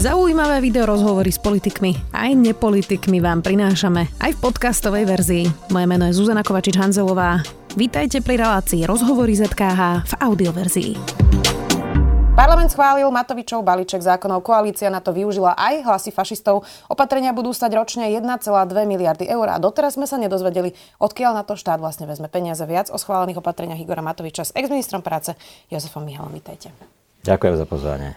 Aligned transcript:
Zaujímavé 0.00 0.64
video 0.64 0.88
rozhovory 0.88 1.28
s 1.28 1.36
politikmi 1.36 1.92
aj 2.16 2.32
nepolitikmi 2.32 3.20
vám 3.20 3.44
prinášame 3.44 4.08
aj 4.24 4.32
v 4.32 4.38
podcastovej 4.40 5.04
verzii. 5.04 5.44
Moje 5.68 5.84
meno 5.84 6.08
je 6.08 6.16
Zuzana 6.16 6.40
Kovačič-Hanzelová. 6.40 7.44
Vítajte 7.76 8.24
pri 8.24 8.40
relácii 8.40 8.88
Rozhovory 8.88 9.36
ZKH 9.36 10.08
v 10.08 10.12
audioverzii. 10.24 10.90
Parlament 12.32 12.72
schválil 12.72 13.12
Matovičov 13.12 13.60
balíček 13.60 14.00
zákonov. 14.00 14.40
Koalícia 14.40 14.88
na 14.88 15.04
to 15.04 15.12
využila 15.12 15.52
aj 15.52 15.84
hlasy 15.84 16.08
fašistov. 16.16 16.64
Opatrenia 16.88 17.36
budú 17.36 17.52
stať 17.52 17.76
ročne 17.76 18.08
1,2 18.08 18.24
miliardy 18.88 19.28
eur 19.28 19.52
a 19.52 19.60
doteraz 19.60 20.00
sme 20.00 20.08
sa 20.08 20.16
nedozvedeli, 20.16 20.72
odkiaľ 20.96 21.36
na 21.36 21.44
to 21.44 21.60
štát 21.60 21.76
vlastne 21.76 22.08
vezme 22.08 22.32
peniaze 22.32 22.64
viac 22.64 22.88
o 22.88 22.96
schválených 22.96 23.44
opatreniach 23.44 23.76
Igora 23.76 24.00
Matoviča 24.00 24.48
s 24.48 24.56
ex-ministrom 24.56 25.04
práce 25.04 25.36
Jozefom 25.68 26.08
Mihalom. 26.08 26.32
Vítajte. 26.32 26.72
Ďakujem 27.20 27.54
za 27.60 27.66
pozvanie. 27.68 28.16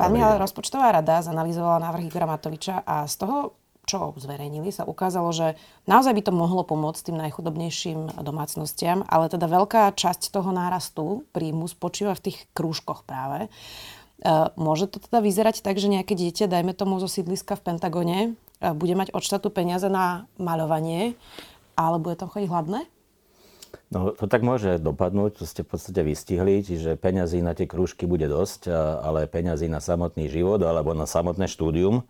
Pán 0.00 0.16
Mihal, 0.16 0.40
rozpočtová 0.40 0.96
rada 0.96 1.20
zanalizovala 1.20 1.76
návrh 1.84 2.08
Igora 2.08 2.24
Matoviča 2.24 2.80
a 2.88 3.04
z 3.04 3.20
toho, 3.20 3.52
čo 3.84 4.16
zverejnili, 4.16 4.72
sa 4.72 4.88
ukázalo, 4.88 5.28
že 5.28 5.60
naozaj 5.84 6.16
by 6.16 6.22
to 6.24 6.32
mohlo 6.32 6.64
pomôcť 6.64 7.12
tým 7.12 7.20
najchudobnejším 7.20 8.24
domácnostiam, 8.24 9.04
ale 9.04 9.28
teda 9.28 9.44
veľká 9.44 9.92
časť 9.92 10.32
toho 10.32 10.56
nárastu 10.56 11.28
príjmu 11.36 11.68
spočíva 11.68 12.16
v 12.16 12.32
tých 12.32 12.48
krúžkoch 12.56 13.04
práve. 13.04 13.44
E, 13.44 13.48
môže 14.56 14.88
to 14.88 15.04
teda 15.04 15.20
vyzerať 15.20 15.60
tak, 15.60 15.76
že 15.76 15.92
nejaké 15.92 16.16
dieťa, 16.16 16.48
dajme 16.48 16.72
tomu 16.72 16.96
zo 16.96 17.04
sídliska 17.04 17.60
v 17.60 17.64
Pentagone, 17.68 18.18
e, 18.24 18.28
bude 18.72 18.96
mať 18.96 19.12
od 19.12 19.20
štátu 19.20 19.52
peniaze 19.52 19.92
na 19.92 20.24
maľovanie, 20.40 21.12
ale 21.76 22.00
bude 22.00 22.16
tam 22.16 22.32
chodiť 22.32 22.48
hladné? 22.48 22.88
No 23.90 24.14
to 24.14 24.30
tak 24.30 24.46
môže 24.46 24.78
dopadnúť, 24.78 25.42
to 25.42 25.44
ste 25.50 25.66
v 25.66 25.74
podstate 25.74 26.06
vystihli, 26.06 26.62
čiže 26.62 26.94
peňazí 26.94 27.42
na 27.42 27.58
tie 27.58 27.66
krúžky 27.66 28.06
bude 28.06 28.30
dosť, 28.30 28.70
ale 29.02 29.26
peňazí 29.26 29.66
na 29.66 29.82
samotný 29.82 30.30
život 30.30 30.62
alebo 30.62 30.94
na 30.94 31.10
samotné 31.10 31.50
štúdium, 31.50 32.06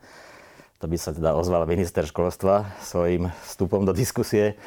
to 0.80 0.84
by 0.88 0.96
sa 1.00 1.16
teda 1.16 1.32
ozval 1.36 1.64
minister 1.64 2.04
školstva 2.04 2.76
svojim 2.84 3.32
vstupom 3.48 3.88
do 3.88 3.96
diskusie, 3.96 4.60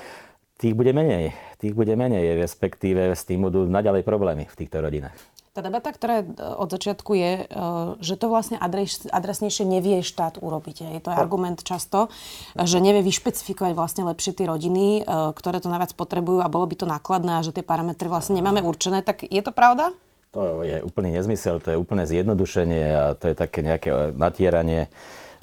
tých 0.61 0.77
bude 0.77 0.93
menej. 0.93 1.33
Tých 1.57 1.73
bude 1.73 1.93
menej, 1.97 2.37
respektíve 2.37 3.13
s 3.13 3.25
tým 3.25 3.45
budú 3.45 3.65
naďalej 3.65 4.05
problémy 4.05 4.45
v 4.45 4.57
týchto 4.57 4.81
rodinách. 4.81 5.17
Tá 5.53 5.61
debata, 5.61 5.93
ktorá 5.93 6.25
od 6.57 6.65
začiatku 6.65 7.13
je, 7.13 7.45
e, 7.45 7.61
že 8.01 8.17
to 8.17 8.25
vlastne 8.25 8.57
adres, 8.57 9.05
adresnejšie 9.05 9.69
nevie 9.69 10.01
štát 10.01 10.41
urobiť. 10.41 10.97
Je 10.97 10.97
to 10.97 11.13
argument 11.13 11.61
často, 11.61 12.09
že 12.57 12.81
nevie 12.81 13.05
vyšpecifikovať 13.05 13.77
vlastne 13.77 14.01
lepšie 14.09 14.33
tie 14.33 14.49
rodiny, 14.49 15.05
e, 15.05 15.29
ktoré 15.37 15.61
to 15.61 15.69
najviac 15.69 15.93
potrebujú 15.93 16.41
a 16.41 16.49
bolo 16.49 16.65
by 16.65 16.73
to 16.73 16.89
nákladné 16.89 17.37
a 17.37 17.45
že 17.45 17.53
tie 17.53 17.61
parametre 17.61 18.09
vlastne 18.09 18.33
nemáme 18.33 18.65
určené. 18.65 19.05
Tak 19.05 19.29
je 19.29 19.41
to 19.45 19.53
pravda? 19.53 19.93
To 20.33 20.65
je 20.65 20.81
úplný 20.81 21.13
nezmysel, 21.21 21.61
to 21.61 21.69
je 21.69 21.77
úplné 21.77 22.09
zjednodušenie 22.09 22.85
a 22.89 23.03
to 23.13 23.29
je 23.29 23.35
také 23.37 23.61
nejaké 23.61 23.93
natieranie 24.17 24.89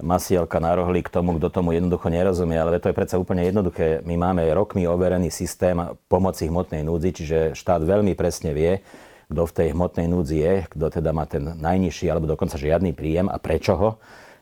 masielka 0.03 0.59
na 0.59 0.75
rohli 0.75 1.07
k 1.07 1.13
tomu, 1.15 1.39
kto 1.39 1.55
tomu 1.55 1.71
jednoducho 1.71 2.11
nerozumie, 2.11 2.59
ale 2.59 2.83
to 2.83 2.91
je 2.91 2.99
predsa 2.99 3.15
úplne 3.15 3.47
jednoduché. 3.47 4.03
My 4.03 4.19
máme 4.19 4.43
rokmi 4.51 4.91
overený 4.91 5.31
systém 5.31 5.79
pomoci 6.11 6.51
hmotnej 6.51 6.83
núdzi, 6.83 7.15
čiže 7.15 7.39
štát 7.55 7.87
veľmi 7.87 8.19
presne 8.19 8.51
vie, 8.51 8.83
kto 9.31 9.47
v 9.47 9.55
tej 9.55 9.69
hmotnej 9.73 10.11
núdzi 10.11 10.37
je, 10.43 10.55
kto 10.75 10.91
teda 10.91 11.15
má 11.15 11.25
ten 11.25 11.55
najnižší 11.55 12.11
alebo 12.11 12.27
dokonca 12.27 12.59
žiadny 12.59 12.91
príjem 12.91 13.31
a 13.31 13.39
prečo 13.39 13.79
ho 13.79 13.91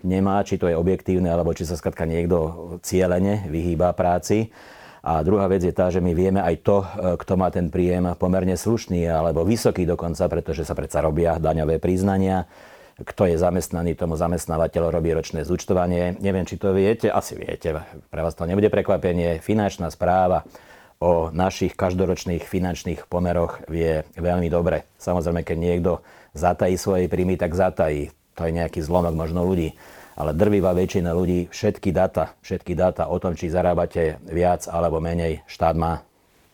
nemá, 0.00 0.40
či 0.46 0.56
to 0.56 0.70
je 0.70 0.78
objektívne, 0.78 1.28
alebo 1.28 1.52
či 1.52 1.68
sa 1.68 1.76
skladka 1.76 2.06
niekto 2.08 2.80
cieľene 2.86 3.50
vyhýba 3.50 3.92
práci. 3.92 4.54
A 5.02 5.22
druhá 5.22 5.46
vec 5.46 5.62
je 5.62 5.74
tá, 5.74 5.90
že 5.90 6.02
my 6.02 6.10
vieme 6.14 6.40
aj 6.42 6.62
to, 6.62 6.82
kto 7.18 7.32
má 7.38 7.50
ten 7.50 7.70
príjem 7.70 8.14
pomerne 8.18 8.58
slušný 8.58 9.06
alebo 9.06 9.46
vysoký 9.46 9.86
dokonca, 9.86 10.26
pretože 10.26 10.66
sa 10.66 10.74
predsa 10.74 11.02
robia 11.02 11.38
daňové 11.38 11.78
priznania. 11.78 12.46
Kto 12.98 13.30
je 13.30 13.38
zamestnaný, 13.38 13.94
tomu 13.94 14.18
zamestnávateľ 14.18 14.90
robí 14.90 15.14
ročné 15.14 15.46
zúčtovanie. 15.46 16.18
Neviem, 16.18 16.42
či 16.42 16.58
to 16.58 16.74
viete, 16.74 17.06
asi 17.06 17.38
viete, 17.38 17.70
pre 18.10 18.20
vás 18.26 18.34
to 18.34 18.42
nebude 18.42 18.66
prekvapenie. 18.74 19.38
Finančná 19.38 19.86
správa 19.94 20.42
o 20.98 21.30
našich 21.30 21.78
každoročných 21.78 22.42
finančných 22.42 23.06
pomeroch 23.06 23.62
vie 23.70 24.02
veľmi 24.18 24.50
dobre. 24.50 24.82
Samozrejme, 24.98 25.46
keď 25.46 25.56
niekto 25.58 25.92
zatají 26.34 26.74
svoje 26.74 27.06
príjmy, 27.06 27.38
tak 27.38 27.54
zatají. 27.54 28.10
To 28.34 28.46
je 28.46 28.52
nejaký 28.54 28.82
zlomok 28.82 29.14
možno 29.14 29.46
ľudí. 29.46 29.74
Ale 30.18 30.34
drvivá 30.34 30.74
väčšina 30.74 31.14
ľudí 31.14 31.46
všetky 31.54 31.94
data, 31.94 32.34
všetky 32.42 32.74
data 32.74 33.06
o 33.06 33.22
tom, 33.22 33.38
či 33.38 33.54
zarábate 33.54 34.18
viac 34.26 34.66
alebo 34.66 34.98
menej, 34.98 35.46
štát 35.46 35.78
má. 35.78 36.02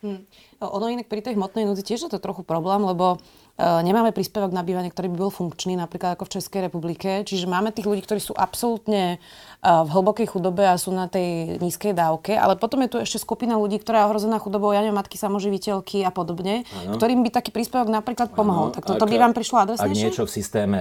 Hmm. 0.04 0.20
Ono 0.60 0.92
inak 0.92 1.08
pri 1.08 1.24
tej 1.24 1.32
hmotnej 1.32 1.64
núdzi 1.64 1.80
tiež 1.80 2.08
je 2.08 2.12
to 2.12 2.20
trochu 2.20 2.44
problém, 2.44 2.84
lebo 2.84 3.16
nemáme 3.58 4.10
príspevok 4.10 4.50
na 4.50 4.66
bývanie, 4.66 4.90
ktorý 4.90 5.14
by 5.14 5.18
bol 5.18 5.30
funkčný, 5.30 5.78
napríklad 5.78 6.18
ako 6.18 6.26
v 6.26 6.32
Českej 6.38 6.60
republike. 6.66 7.22
Čiže 7.22 7.46
máme 7.46 7.70
tých 7.70 7.86
ľudí, 7.86 8.02
ktorí 8.02 8.18
sú 8.18 8.34
absolútne 8.34 9.16
e, 9.16 9.18
v 9.62 9.88
hlbokej 9.94 10.26
chudobe 10.34 10.66
a 10.66 10.74
sú 10.74 10.90
na 10.90 11.06
tej 11.06 11.62
nízkej 11.62 11.94
dávke, 11.94 12.34
ale 12.34 12.58
potom 12.58 12.82
je 12.82 12.90
tu 12.90 12.98
ešte 12.98 13.22
skupina 13.22 13.54
ľudí, 13.54 13.78
ktorá 13.78 14.02
je 14.02 14.06
ohrozená 14.10 14.42
chudobou, 14.42 14.74
ja 14.74 14.82
neviem, 14.82 14.98
matky 14.98 15.14
samoživiteľky 15.14 16.02
a 16.02 16.10
podobne, 16.10 16.66
ano. 16.66 16.98
ktorým 16.98 17.22
by 17.22 17.30
taký 17.30 17.54
príspevok 17.54 17.94
napríklad 17.94 18.34
pomohol. 18.34 18.74
Ano. 18.74 18.74
Tak 18.74 18.90
toto 18.90 19.06
by 19.06 19.16
vám 19.22 19.32
prišlo 19.38 19.56
adresnejšie? 19.62 19.86
Ak 19.86 20.02
niečo 20.02 20.26
v 20.26 20.32
systéme 20.34 20.80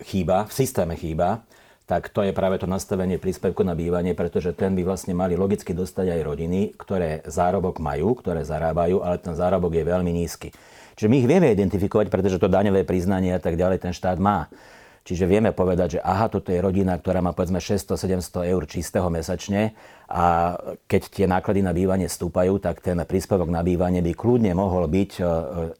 chýba, 0.00 0.48
v 0.48 0.52
systéme 0.56 0.96
chýba, 0.96 1.44
tak 1.84 2.08
to 2.08 2.24
je 2.24 2.32
práve 2.32 2.56
to 2.56 2.64
nastavenie 2.64 3.20
príspevku 3.20 3.60
na 3.60 3.76
bývanie, 3.76 4.16
pretože 4.16 4.56
ten 4.56 4.72
by 4.72 4.80
vlastne 4.88 5.12
mali 5.12 5.36
logicky 5.36 5.76
dostať 5.76 6.16
aj 6.16 6.20
rodiny, 6.24 6.72
ktoré 6.80 7.20
zárobok 7.28 7.84
majú, 7.84 8.16
ktoré 8.16 8.40
zarábajú, 8.40 9.04
ale 9.04 9.20
ten 9.20 9.36
zárobok 9.36 9.76
je 9.76 9.84
veľmi 9.84 10.08
nízky. 10.08 10.48
Čiže 10.94 11.10
my 11.10 11.16
ich 11.22 11.28
vieme 11.28 11.50
identifikovať, 11.50 12.06
pretože 12.10 12.38
to 12.38 12.50
daňové 12.50 12.86
priznanie 12.86 13.34
a 13.34 13.42
tak 13.42 13.58
ďalej 13.58 13.82
ten 13.82 13.92
štát 13.92 14.18
má. 14.18 14.50
Čiže 15.04 15.28
vieme 15.28 15.52
povedať, 15.52 16.00
že 16.00 16.00
aha, 16.00 16.32
toto 16.32 16.48
je 16.48 16.64
rodina, 16.64 16.96
ktorá 16.96 17.20
má 17.20 17.36
povedzme 17.36 17.60
600-700 17.60 18.48
eur 18.48 18.62
čistého 18.64 19.04
mesačne 19.12 19.76
a 20.08 20.56
keď 20.88 21.02
tie 21.12 21.26
náklady 21.28 21.60
na 21.60 21.76
bývanie 21.76 22.08
stúpajú, 22.08 22.56
tak 22.56 22.80
ten 22.80 22.96
príspevok 23.04 23.52
na 23.52 23.60
bývanie 23.60 24.00
by 24.00 24.16
kľudne 24.16 24.56
mohol 24.56 24.88
byť 24.88 25.12
e, 25.20 25.22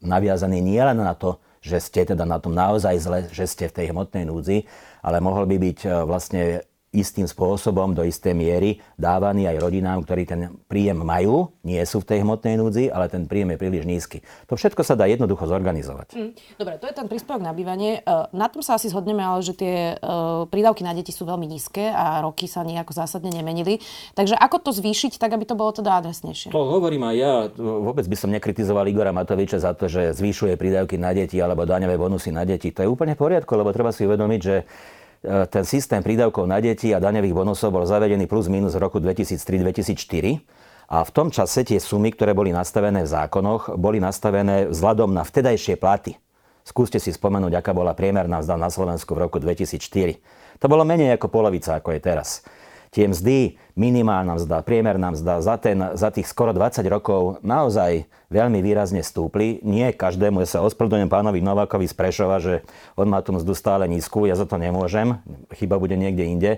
naviazaný 0.04 0.60
nielen 0.60 1.00
na 1.00 1.16
to, 1.16 1.40
že 1.64 1.80
ste 1.80 2.04
teda 2.04 2.28
na 2.28 2.36
tom 2.36 2.52
naozaj 2.52 3.00
zle, 3.00 3.20
že 3.32 3.48
ste 3.48 3.64
v 3.72 3.76
tej 3.80 3.86
hmotnej 3.96 4.28
núdzi, 4.28 4.68
ale 5.00 5.24
mohol 5.24 5.48
by 5.48 5.56
byť 5.56 5.78
e, 5.80 5.90
vlastne 6.04 6.60
istým 6.94 7.26
spôsobom 7.26 7.90
do 7.90 8.06
istej 8.06 8.32
miery 8.32 8.78
dávaný 8.94 9.50
aj 9.50 9.56
rodinám, 9.58 10.06
ktorí 10.06 10.22
ten 10.24 10.40
príjem 10.70 11.02
majú, 11.02 11.50
nie 11.66 11.82
sú 11.82 12.00
v 12.00 12.08
tej 12.14 12.18
hmotnej 12.22 12.54
núdzi, 12.54 12.84
ale 12.94 13.10
ten 13.10 13.26
príjem 13.26 13.52
je 13.54 13.58
príliš 13.58 13.84
nízky. 13.84 14.22
To 14.46 14.54
všetko 14.54 14.86
sa 14.86 14.94
dá 14.94 15.10
jednoducho 15.10 15.50
zorganizovať. 15.50 16.14
Mm, 16.14 16.32
dobre, 16.56 16.74
to 16.78 16.86
je 16.86 16.94
ten 16.94 17.06
príspevok 17.10 17.42
na 17.42 17.50
bývanie. 17.50 18.00
E, 18.00 18.30
na 18.30 18.46
tom 18.46 18.62
sa 18.62 18.78
asi 18.78 18.86
zhodneme, 18.86 19.20
ale 19.20 19.42
že 19.42 19.58
tie 19.58 19.98
e, 19.98 20.06
prídavky 20.46 20.86
na 20.86 20.94
deti 20.94 21.10
sú 21.10 21.26
veľmi 21.26 21.50
nízke 21.50 21.90
a 21.90 22.22
roky 22.22 22.46
sa 22.46 22.62
nejako 22.62 22.94
zásadne 22.94 23.34
nemenili. 23.34 23.82
Takže 24.14 24.38
ako 24.38 24.62
to 24.62 24.70
zvýšiť, 24.70 25.18
tak 25.18 25.34
aby 25.34 25.42
to 25.42 25.58
bolo 25.58 25.74
teda 25.74 25.98
adresnejšie? 25.98 26.54
To 26.54 26.62
hovorím 26.78 27.10
aj 27.10 27.16
ja. 27.18 27.34
Vôbec 27.58 28.06
by 28.06 28.16
som 28.16 28.30
nekritizoval 28.30 28.86
Igora 28.86 29.10
Matoviča 29.10 29.58
za 29.58 29.74
to, 29.74 29.90
že 29.90 30.14
zvýšuje 30.14 30.54
prídavky 30.54 30.94
na 30.94 31.10
deti 31.10 31.42
alebo 31.42 31.66
daňové 31.66 31.98
bonusy 31.98 32.30
na 32.30 32.46
deti. 32.46 32.70
To 32.70 32.86
je 32.86 32.88
úplne 32.88 33.18
v 33.18 33.22
poriadku, 33.26 33.50
lebo 33.58 33.74
treba 33.74 33.90
si 33.90 34.06
uvedomiť, 34.06 34.40
že 34.40 34.56
ten 35.24 35.64
systém 35.64 36.04
prídavkov 36.04 36.44
na 36.44 36.60
deti 36.60 36.92
a 36.92 37.00
daňových 37.00 37.32
bonusov 37.32 37.72
bol 37.72 37.88
zavedený 37.88 38.28
plus 38.28 38.52
minus 38.52 38.76
v 38.76 38.84
roku 38.84 39.00
2003-2004. 39.00 40.44
A 40.92 41.00
v 41.00 41.10
tom 41.16 41.32
čase 41.32 41.64
tie 41.64 41.80
sumy, 41.80 42.12
ktoré 42.12 42.36
boli 42.36 42.52
nastavené 42.52 43.02
v 43.02 43.08
zákonoch, 43.08 43.80
boli 43.80 44.04
nastavené 44.04 44.68
vzhľadom 44.68 45.16
na 45.16 45.24
vtedajšie 45.24 45.80
platy. 45.80 46.20
Skúste 46.64 47.00
si 47.00 47.12
spomenúť, 47.12 47.56
aká 47.56 47.72
bola 47.72 47.96
priemerná 47.96 48.44
mzda 48.44 48.56
na 48.60 48.68
Slovensku 48.68 49.16
v 49.16 49.24
roku 49.24 49.40
2004. 49.40 50.60
To 50.60 50.66
bolo 50.68 50.84
menej 50.84 51.16
ako 51.16 51.32
polovica, 51.32 51.80
ako 51.80 51.96
je 51.96 52.00
teraz 52.04 52.44
tie 52.94 53.10
mzdy, 53.10 53.58
minimálna 53.74 54.38
mzda, 54.38 54.62
priemerná 54.62 55.10
mzda 55.10 55.42
za, 55.42 55.58
ten, 55.58 55.82
za 55.98 56.14
tých 56.14 56.30
skoro 56.30 56.54
20 56.54 56.86
rokov 56.86 57.42
naozaj 57.42 58.06
veľmi 58.30 58.62
výrazne 58.62 59.02
stúpli. 59.02 59.58
Nie 59.66 59.90
každému, 59.90 60.38
ja 60.46 60.48
sa 60.48 60.62
ospravedlňujem 60.62 61.10
pánovi 61.10 61.42
Novákovi 61.42 61.90
z 61.90 61.94
Prešova, 61.98 62.38
že 62.38 62.62
on 62.94 63.10
má 63.10 63.18
tú 63.18 63.34
mzdu 63.34 63.50
stále 63.58 63.90
nízku, 63.90 64.30
ja 64.30 64.38
za 64.38 64.46
to 64.46 64.54
nemôžem, 64.62 65.18
chyba 65.58 65.82
bude 65.82 65.98
niekde 65.98 66.22
inde, 66.22 66.52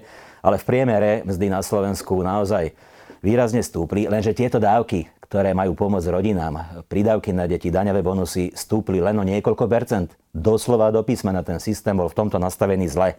ale 0.44 0.60
v 0.60 0.68
priemere 0.68 1.24
mzdy 1.24 1.48
na 1.48 1.64
Slovensku 1.64 2.20
naozaj 2.20 2.76
výrazne 3.24 3.64
stúpli, 3.64 4.04
lenže 4.04 4.36
tieto 4.36 4.60
dávky, 4.60 5.08
ktoré 5.24 5.56
majú 5.56 5.74
pomôcť 5.74 6.12
rodinám, 6.12 6.84
prídavky 6.86 7.34
na 7.34 7.48
deti, 7.50 7.72
daňové 7.72 8.04
bonusy 8.04 8.52
stúpli 8.54 9.02
len 9.02 9.16
o 9.18 9.24
niekoľko 9.26 9.64
percent. 9.66 10.12
Doslova 10.30 10.92
do 10.92 11.00
písmena 11.02 11.40
ten 11.42 11.58
systém 11.58 11.96
bol 11.96 12.12
v 12.12 12.14
tomto 12.14 12.36
nastavený 12.38 12.86
zle. 12.92 13.16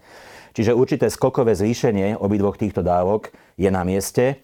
Čiže 0.57 0.73
určité 0.73 1.05
skokové 1.13 1.53
zvýšenie 1.53 2.17
obidvoch 2.17 2.57
týchto 2.57 2.81
dávok 2.81 3.29
je 3.61 3.69
na 3.69 3.85
mieste. 3.85 4.41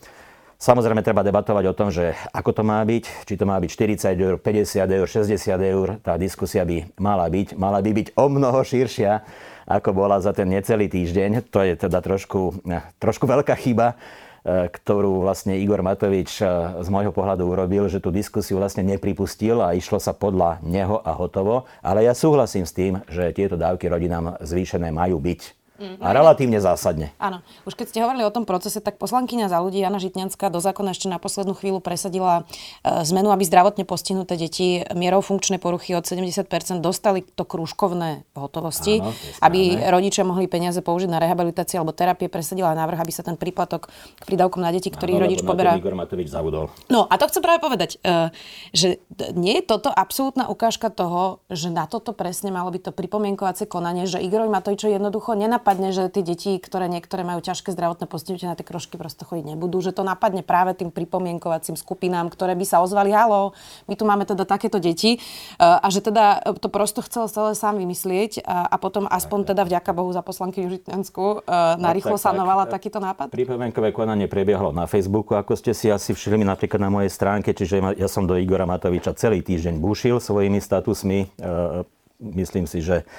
Samozrejme, 0.61 1.01
treba 1.01 1.25
debatovať 1.25 1.65
o 1.65 1.73
tom, 1.73 1.89
že 1.89 2.13
ako 2.29 2.53
to 2.53 2.61
má 2.61 2.85
byť, 2.85 3.25
či 3.25 3.33
to 3.33 3.49
má 3.49 3.57
byť 3.57 3.69
40 4.05 4.13
eur, 4.21 4.35
50 4.37 4.93
eur, 4.93 5.07
60 5.09 5.41
eur. 5.49 5.87
Tá 6.05 6.13
diskusia 6.21 6.61
by 6.69 6.85
mala 7.01 7.25
byť, 7.33 7.57
mala 7.57 7.81
by 7.81 7.91
byť 7.97 8.07
o 8.13 8.29
mnoho 8.29 8.61
širšia, 8.61 9.25
ako 9.65 9.89
bola 9.97 10.21
za 10.21 10.37
ten 10.37 10.53
necelý 10.53 10.85
týždeň. 10.85 11.49
To 11.49 11.65
je 11.65 11.73
teda 11.81 11.97
trošku, 11.97 12.61
trošku 13.01 13.25
veľká 13.25 13.57
chyba 13.57 13.97
ktorú 14.43 15.23
vlastne 15.23 15.55
Igor 15.55 15.79
Matovič 15.79 16.43
z 16.83 16.87
môjho 16.91 17.15
pohľadu 17.15 17.47
urobil, 17.47 17.87
že 17.87 18.03
tú 18.03 18.11
diskusiu 18.11 18.59
vlastne 18.59 18.83
nepripustil 18.83 19.63
a 19.63 19.71
išlo 19.71 20.03
sa 20.03 20.11
podľa 20.11 20.59
neho 20.67 20.99
a 20.99 21.15
hotovo. 21.15 21.63
Ale 21.79 22.03
ja 22.03 22.11
súhlasím 22.11 22.67
s 22.67 22.75
tým, 22.75 22.99
že 23.07 23.31
tieto 23.31 23.55
dávky 23.55 23.87
rodinám 23.87 24.35
zvýšené 24.43 24.91
majú 24.91 25.23
byť. 25.23 25.62
Mm, 25.83 25.99
a 25.99 26.07
relatívne 26.15 26.63
zásadne. 26.63 27.11
Áno. 27.19 27.43
Už 27.67 27.75
keď 27.75 27.91
ste 27.91 27.99
hovorili 27.99 28.23
o 28.23 28.31
tom 28.31 28.47
procese, 28.47 28.79
tak 28.79 28.95
poslankyňa 28.95 29.51
za 29.51 29.59
ľudí 29.59 29.83
Jana 29.83 29.99
Žitňanská 29.99 30.47
do 30.47 30.63
zákona 30.63 30.95
ešte 30.95 31.11
na 31.11 31.19
poslednú 31.19 31.51
chvíľu 31.51 31.83
presadila 31.83 32.47
e, 32.87 33.03
zmenu, 33.03 33.35
aby 33.35 33.43
zdravotne 33.43 33.83
postihnuté 33.83 34.39
deti 34.39 34.79
mierou 34.95 35.19
funkčnej 35.19 35.59
poruchy 35.59 35.91
od 35.99 36.07
70% 36.07 36.47
dostali 36.79 37.27
to 37.27 37.43
krúžkovné 37.43 38.23
hotovosti, 38.31 39.03
Áno, 39.03 39.11
aby 39.43 39.83
rodičia 39.91 40.23
mohli 40.23 40.47
peniaze 40.47 40.79
použiť 40.79 41.11
na 41.11 41.19
rehabilitáciu 41.19 41.83
alebo 41.83 41.91
terapie. 41.91 42.31
Presadila 42.31 42.71
návrh, 42.71 43.03
aby 43.03 43.11
sa 43.11 43.27
ten 43.27 43.35
príplatok 43.35 43.91
k 43.91 44.23
prídavkom 44.23 44.63
na 44.63 44.71
deti, 44.71 44.87
ktorý 44.87 45.19
Áno, 45.19 45.27
rodič 45.27 45.43
poberá... 45.43 45.75
Igor 45.75 45.99
Matovič 45.99 46.31
zabudol. 46.31 46.71
No 46.87 47.11
a 47.11 47.19
to 47.19 47.27
chcem 47.27 47.43
práve 47.43 47.59
povedať, 47.59 47.99
e, 47.99 48.31
že 48.71 49.03
nie 49.35 49.59
je 49.59 49.67
toto 49.67 49.91
absolútna 49.91 50.47
ukážka 50.47 50.87
toho, 50.87 51.43
že 51.51 51.67
na 51.67 51.91
toto 51.91 52.15
presne 52.15 52.55
malo 52.55 52.71
byť 52.71 52.87
to 52.87 52.91
pripomienkovacie 52.95 53.67
konanie, 53.67 54.07
že 54.07 54.23
Igor 54.23 54.47
Matovič 54.47 54.87
jednoducho 54.87 55.35
nenap 55.35 55.72
napadne, 55.73 55.89
že 55.89 56.05
tie 56.13 56.21
deti, 56.21 56.61
ktoré 56.61 56.85
niektoré 56.85 57.25
majú 57.25 57.41
ťažké 57.41 57.73
zdravotné 57.73 58.05
postihnutie, 58.05 58.45
na 58.45 58.53
tie 58.53 58.61
krožky 58.61 58.93
prosto 58.93 59.25
chodiť 59.25 59.57
nebudú, 59.57 59.81
že 59.81 59.89
to 59.89 60.05
napadne 60.05 60.45
práve 60.45 60.77
tým 60.77 60.93
pripomienkovacím 60.93 61.73
skupinám, 61.73 62.29
ktoré 62.29 62.53
by 62.53 62.61
sa 62.61 62.85
ozvali, 62.85 63.09
halo, 63.09 63.57
my 63.89 63.97
tu 63.97 64.05
máme 64.05 64.29
teda 64.29 64.45
takéto 64.45 64.77
deti 64.77 65.17
e, 65.17 65.19
a 65.57 65.81
že 65.89 66.05
teda 66.05 66.53
to 66.61 66.69
prosto 66.69 67.01
chcel 67.01 67.25
celé 67.25 67.57
sám 67.57 67.81
vymyslieť 67.81 68.45
a, 68.45 68.69
a 68.69 68.75
potom 68.77 69.09
aspoň 69.09 69.49
teda 69.49 69.65
vďaka 69.65 69.91
Bohu 69.97 70.13
za 70.13 70.21
poslanky 70.21 70.61
Južitňansku 70.61 71.41
e, 71.41 71.57
narýchlo 71.81 72.21
tak, 72.21 72.25
sanovala 72.29 72.69
tak, 72.69 72.77
takýto 72.77 73.01
nápad? 73.01 73.33
Pripomienkové 73.33 73.89
konanie 73.89 74.29
prebiehlo 74.29 74.69
na 74.69 74.85
Facebooku, 74.85 75.33
ako 75.33 75.57
ste 75.57 75.73
si 75.73 75.89
asi 75.89 76.13
všimli 76.13 76.45
napríklad 76.45 76.85
na 76.85 76.93
mojej 76.93 77.09
stránke, 77.09 77.49
čiže 77.57 77.97
ja 77.97 78.05
som 78.05 78.29
do 78.29 78.37
Igora 78.37 78.69
Matoviča 78.69 79.17
celý 79.17 79.41
týždeň 79.41 79.81
bušil 79.81 80.21
svojimi 80.21 80.61
statusmi. 80.61 81.33
E, 81.41 81.81
myslím 82.21 82.69
si, 82.69 82.85
že 82.85 83.09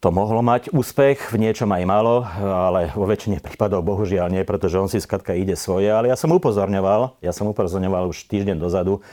to 0.00 0.08
mohlo 0.08 0.40
mať 0.40 0.72
úspech, 0.72 1.28
v 1.28 1.36
niečom 1.36 1.68
aj 1.68 1.84
malo, 1.84 2.24
ale 2.40 2.88
vo 2.96 3.04
väčšine 3.04 3.44
prípadov 3.44 3.84
bohužiaľ 3.84 4.32
nie, 4.32 4.48
pretože 4.48 4.80
on 4.80 4.88
si 4.88 4.96
skratka 4.96 5.36
ide 5.36 5.52
svoje. 5.60 5.92
Ale 5.92 6.08
ja 6.08 6.16
som 6.16 6.32
upozorňoval, 6.32 7.20
ja 7.20 7.36
som 7.36 7.52
upozorňoval 7.52 8.08
už 8.08 8.24
týždeň 8.24 8.56
dozadu 8.56 9.04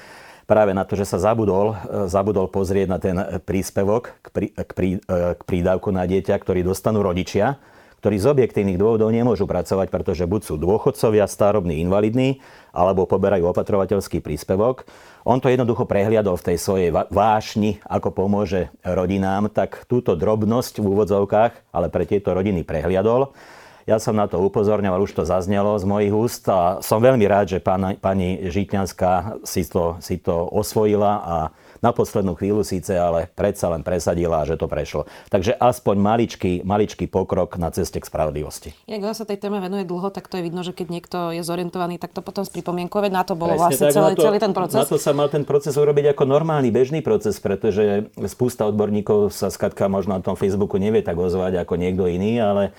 práve 0.47 0.71
na 0.71 0.87
to, 0.87 0.95
že 0.95 1.03
sa 1.03 1.19
zabudol, 1.19 1.75
zabudol 2.07 2.47
pozrieť 2.47 2.87
na 2.87 2.97
ten 3.03 3.19
príspevok 3.43 4.15
k, 4.23 4.27
prí, 4.31 4.47
k, 4.55 4.71
prí, 4.71 4.89
k 5.11 5.41
prídavku 5.43 5.91
na 5.91 6.07
dieťa, 6.07 6.39
ktorý 6.39 6.63
dostanú 6.63 7.03
rodičia, 7.03 7.59
ktorí 8.07 8.23
z 8.23 8.31
objektívnych 8.31 8.79
dôvodov 8.79 9.11
nemôžu 9.11 9.43
pracovať, 9.43 9.91
pretože 9.91 10.23
buď 10.23 10.41
sú 10.47 10.55
dôchodcovia, 10.55 11.27
starobní, 11.27 11.83
invalidní, 11.83 12.39
alebo 12.71 13.03
poberajú 13.03 13.51
opatrovateľský 13.51 14.23
príspevok 14.23 14.87
on 15.27 15.43
to 15.43 15.51
jednoducho 15.51 15.83
prehliadol 15.83 16.39
v 16.39 16.55
tej 16.55 16.57
svojej 16.57 16.89
vášni, 17.11 17.83
ako 17.83 18.15
pomôže 18.15 18.71
rodinám, 18.79 19.51
tak 19.51 19.83
túto 19.91 20.15
drobnosť 20.15 20.79
v 20.79 20.87
úvodzovkách, 20.87 21.75
ale 21.75 21.91
pre 21.91 22.07
tieto 22.07 22.31
rodiny 22.31 22.63
prehliadol. 22.63 23.35
Ja 23.83 23.99
som 23.99 24.15
na 24.15 24.31
to 24.31 24.39
upozorňoval, 24.39 25.03
už 25.03 25.19
to 25.19 25.23
zaznelo 25.27 25.75
z 25.75 25.83
mojich 25.83 26.15
úst 26.15 26.47
a 26.47 26.79
som 26.79 27.03
veľmi 27.03 27.27
rád, 27.27 27.59
že 27.59 27.59
pána, 27.59 27.99
pani 27.99 28.39
Žitňanská 28.47 29.43
si 29.43 29.67
to, 29.67 29.99
si 29.99 30.15
to 30.15 30.47
osvojila 30.47 31.11
a 31.19 31.35
na 31.81 31.91
poslednú 31.93 32.33
chvíľu 32.37 32.61
síce, 32.65 32.93
ale 32.95 33.29
predsa 33.33 33.71
len 33.71 33.81
presadila, 33.81 34.43
že 34.43 34.57
to 34.57 34.65
prešlo. 34.69 35.05
Takže 35.29 35.55
aspoň 35.57 35.95
maličký, 35.97 36.51
maličký 36.65 37.05
pokrok 37.09 37.55
na 37.61 37.69
ceste 37.73 38.01
k 38.01 38.05
spravodlivosti. 38.05 38.73
Jak 38.89 39.03
sa 39.13 39.25
tej 39.25 39.41
téme 39.41 39.57
venuje 39.57 39.87
dlho, 39.87 40.09
tak 40.13 40.29
to 40.29 40.37
je 40.37 40.43
vidno, 40.45 40.61
že 40.61 40.73
keď 40.73 40.87
niekto 40.89 41.17
je 41.33 41.41
zorientovaný, 41.41 41.97
tak 41.97 42.13
to 42.13 42.21
potom 42.21 42.43
spripomienkové. 42.45 43.09
Na 43.09 43.23
to 43.23 43.37
Presne 43.37 43.57
vlastne 43.57 43.87
tak, 43.89 43.95
celý, 43.95 44.13
to, 44.13 44.23
celý 44.27 44.37
ten 44.41 44.53
proces. 44.53 44.77
Na 44.77 44.85
to 44.85 44.97
sa 44.99 45.11
mal 45.13 45.27
ten 45.31 45.43
proces 45.47 45.73
urobiť 45.73 46.13
ako 46.13 46.23
normálny, 46.25 46.69
bežný 46.69 46.99
proces, 47.01 47.37
pretože 47.39 48.09
spústa 48.27 48.65
odborníkov 48.67 49.33
sa 49.33 49.47
skatka 49.53 49.87
možno 49.87 50.17
na 50.17 50.21
tom 50.21 50.35
Facebooku 50.35 50.77
nevie 50.77 51.01
tak 51.01 51.17
ozvať 51.17 51.63
ako 51.63 51.73
niekto 51.79 52.05
iný, 52.09 52.41
ale 52.41 52.75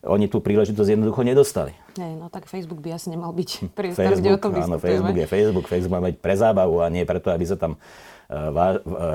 oni 0.00 0.32
tú 0.32 0.40
príležitosť 0.40 0.96
jednoducho 0.96 1.20
nedostali. 1.20 1.76
Nie, 2.00 2.16
no 2.16 2.32
tak 2.32 2.48
Facebook 2.48 2.80
by 2.80 2.96
asi 2.96 3.12
nemal 3.12 3.36
byť 3.36 3.50
priestor, 3.78 4.16
kde 4.16 4.30
o 4.32 4.40
tom 4.40 4.56
áno, 4.56 4.80
Facebook 4.80 5.16
je 5.16 5.28
Facebook. 5.28 5.66
Facebook 5.68 5.92
má 5.92 6.00
byť 6.08 6.16
pre 6.16 6.34
zábavu 6.36 6.80
a 6.80 6.88
nie 6.88 7.04
preto, 7.04 7.28
aby 7.28 7.44
sa 7.44 7.60
tam 7.60 7.76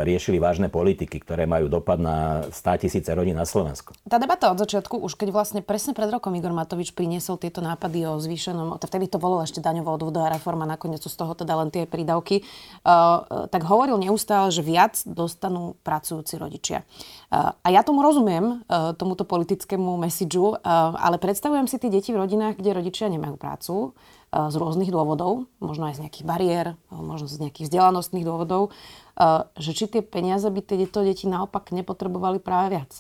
riešili 0.03 0.44
vážne 0.44 0.67
politiky, 0.67 1.23
ktoré 1.23 1.47
majú 1.47 1.71
dopad 1.71 1.95
na 1.95 2.44
100 2.51 2.83
tisíce 2.83 3.07
rodín 3.15 3.39
na 3.39 3.47
Slovensku. 3.47 3.95
Tá 4.03 4.19
debata 4.19 4.51
od 4.51 4.59
začiatku, 4.59 5.00
už 5.00 5.15
keď 5.15 5.29
vlastne 5.31 5.62
presne 5.63 5.95
pred 5.95 6.12
rokom 6.12 6.35
Igor 6.35 6.51
Matovič 6.51 6.91
priniesol 6.91 7.39
tieto 7.39 7.63
nápady 7.63 8.03
o 8.12 8.19
zvýšenom, 8.19 8.75
vtedy 8.75 9.07
to 9.07 9.15
bolo 9.15 9.39
ešte 9.39 9.63
daňová 9.63 9.95
odvodová 9.95 10.27
reforma, 10.35 10.67
nakoniec 10.67 11.00
sú 11.00 11.07
z 11.07 11.15
toho 11.15 11.31
teda 11.31 11.56
len 11.56 11.71
tie 11.71 11.88
prídavky, 11.88 12.44
uh, 12.44 13.47
tak 13.47 13.63
hovoril 13.63 13.95
neustále, 13.95 14.51
že 14.51 14.59
viac 14.59 15.00
dostanú 15.07 15.79
pracujúci 15.81 16.35
rodičia. 16.35 16.83
A 17.35 17.68
ja 17.68 17.81
tomu 17.83 18.00
rozumiem, 18.06 18.63
tomuto 18.95 19.27
politickému 19.27 19.97
mesidžu, 20.00 20.56
ale 20.95 21.19
predstavujem 21.19 21.68
si 21.68 21.81
tie 21.81 21.91
deti 21.91 22.15
v 22.15 22.21
rodinách, 22.23 22.56
kde 22.61 22.77
rodičia 22.77 23.11
nemajú 23.11 23.35
prácu, 23.35 23.91
z 24.35 24.55
rôznych 24.59 24.91
dôvodov, 24.91 25.47
možno 25.63 25.87
aj 25.87 25.95
z 25.95 26.01
nejakých 26.03 26.27
bariér, 26.27 26.67
možno 26.91 27.31
z 27.31 27.39
nejakých 27.39 27.71
vzdelanostných 27.71 28.27
dôvodov, 28.27 28.75
že 29.55 29.71
či 29.71 29.87
tie 29.87 30.03
peniaze 30.03 30.43
by 30.51 30.59
tieto 30.59 31.07
deti 31.07 31.23
naopak 31.31 31.71
nepotrebovali 31.71 32.43
práve 32.43 32.75
viac. 32.75 32.91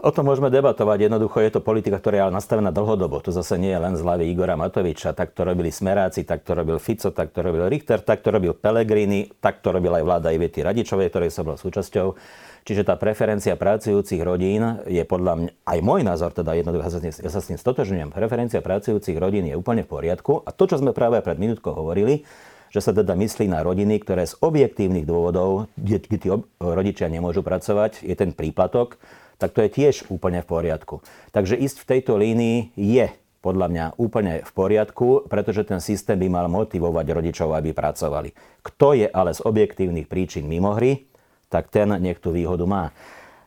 O 0.00 0.08
tom 0.08 0.32
môžeme 0.32 0.48
debatovať. 0.48 1.12
Jednoducho 1.12 1.44
je 1.44 1.52
to 1.52 1.60
politika, 1.60 2.00
ktorá 2.00 2.24
je 2.24 2.32
nastavená 2.32 2.72
dlhodobo. 2.72 3.20
To 3.20 3.36
zase 3.36 3.60
nie 3.60 3.68
je 3.68 3.80
len 3.84 3.92
z 3.96 4.04
hlavy 4.04 4.32
Igora 4.32 4.56
Matoviča. 4.56 5.12
Tak 5.12 5.36
to 5.36 5.44
robili 5.44 5.68
Smeráci, 5.68 6.24
tak 6.24 6.40
to 6.40 6.56
robil 6.56 6.80
Fico, 6.80 7.12
tak 7.12 7.36
to 7.36 7.44
robil 7.44 7.68
Richter, 7.68 8.00
tak 8.00 8.24
to 8.24 8.32
robil 8.32 8.56
Pellegrini, 8.56 9.28
tak 9.44 9.60
to 9.60 9.68
robil 9.76 9.92
aj 9.92 10.00
vláda 10.00 10.32
Ivety 10.32 10.64
Radičovej, 10.64 11.12
ktorej 11.12 11.28
som 11.28 11.44
bol 11.44 11.60
súčasťou. 11.60 12.16
Čiže 12.64 12.84
tá 12.84 12.94
preferencia 13.00 13.56
pracujúcich 13.56 14.20
rodín 14.20 14.84
je 14.84 15.00
podľa 15.02 15.32
mňa, 15.36 15.50
aj 15.64 15.78
môj 15.80 16.00
názor, 16.04 16.30
teda 16.36 16.52
jednoducho, 16.54 17.00
ja 17.00 17.30
sa, 17.32 17.40
s 17.40 17.48
tým 17.48 17.58
stotožňujem, 17.58 18.12
preferencia 18.12 18.60
pracujúcich 18.60 19.16
rodín 19.16 19.48
je 19.48 19.56
úplne 19.56 19.82
v 19.82 19.90
poriadku. 19.90 20.44
A 20.44 20.52
to, 20.52 20.68
čo 20.68 20.76
sme 20.76 20.92
práve 20.92 21.18
pred 21.24 21.40
minútkou 21.40 21.72
hovorili, 21.72 22.28
že 22.70 22.78
sa 22.78 22.94
teda 22.94 23.18
myslí 23.18 23.50
na 23.50 23.66
rodiny, 23.66 23.98
ktoré 23.98 24.22
z 24.28 24.38
objektívnych 24.38 25.02
dôvodov, 25.02 25.66
kde 25.74 25.98
tí 26.06 26.28
rodičia 26.62 27.10
nemôžu 27.10 27.42
pracovať, 27.42 28.06
je 28.06 28.14
ten 28.14 28.30
príplatok, 28.30 29.00
tak 29.42 29.56
to 29.56 29.64
je 29.66 29.72
tiež 29.72 30.06
úplne 30.12 30.44
v 30.44 30.46
poriadku. 30.46 31.02
Takže 31.34 31.58
ísť 31.58 31.82
v 31.82 31.88
tejto 31.96 32.14
línii 32.20 32.76
je 32.78 33.10
podľa 33.40 33.66
mňa 33.72 33.84
úplne 33.96 34.44
v 34.44 34.50
poriadku, 34.52 35.26
pretože 35.26 35.64
ten 35.64 35.80
systém 35.80 36.20
by 36.20 36.28
mal 36.28 36.46
motivovať 36.52 37.06
rodičov, 37.08 37.56
aby 37.56 37.72
pracovali. 37.72 38.36
Kto 38.60 38.92
je 38.92 39.08
ale 39.08 39.32
z 39.32 39.40
objektívnych 39.42 40.06
príčin 40.06 40.44
mimo 40.44 40.76
hry, 40.76 41.09
tak 41.50 41.68
ten 41.68 41.90
nech 41.98 42.22
tú 42.22 42.30
výhodu 42.30 42.64
má. 42.64 42.94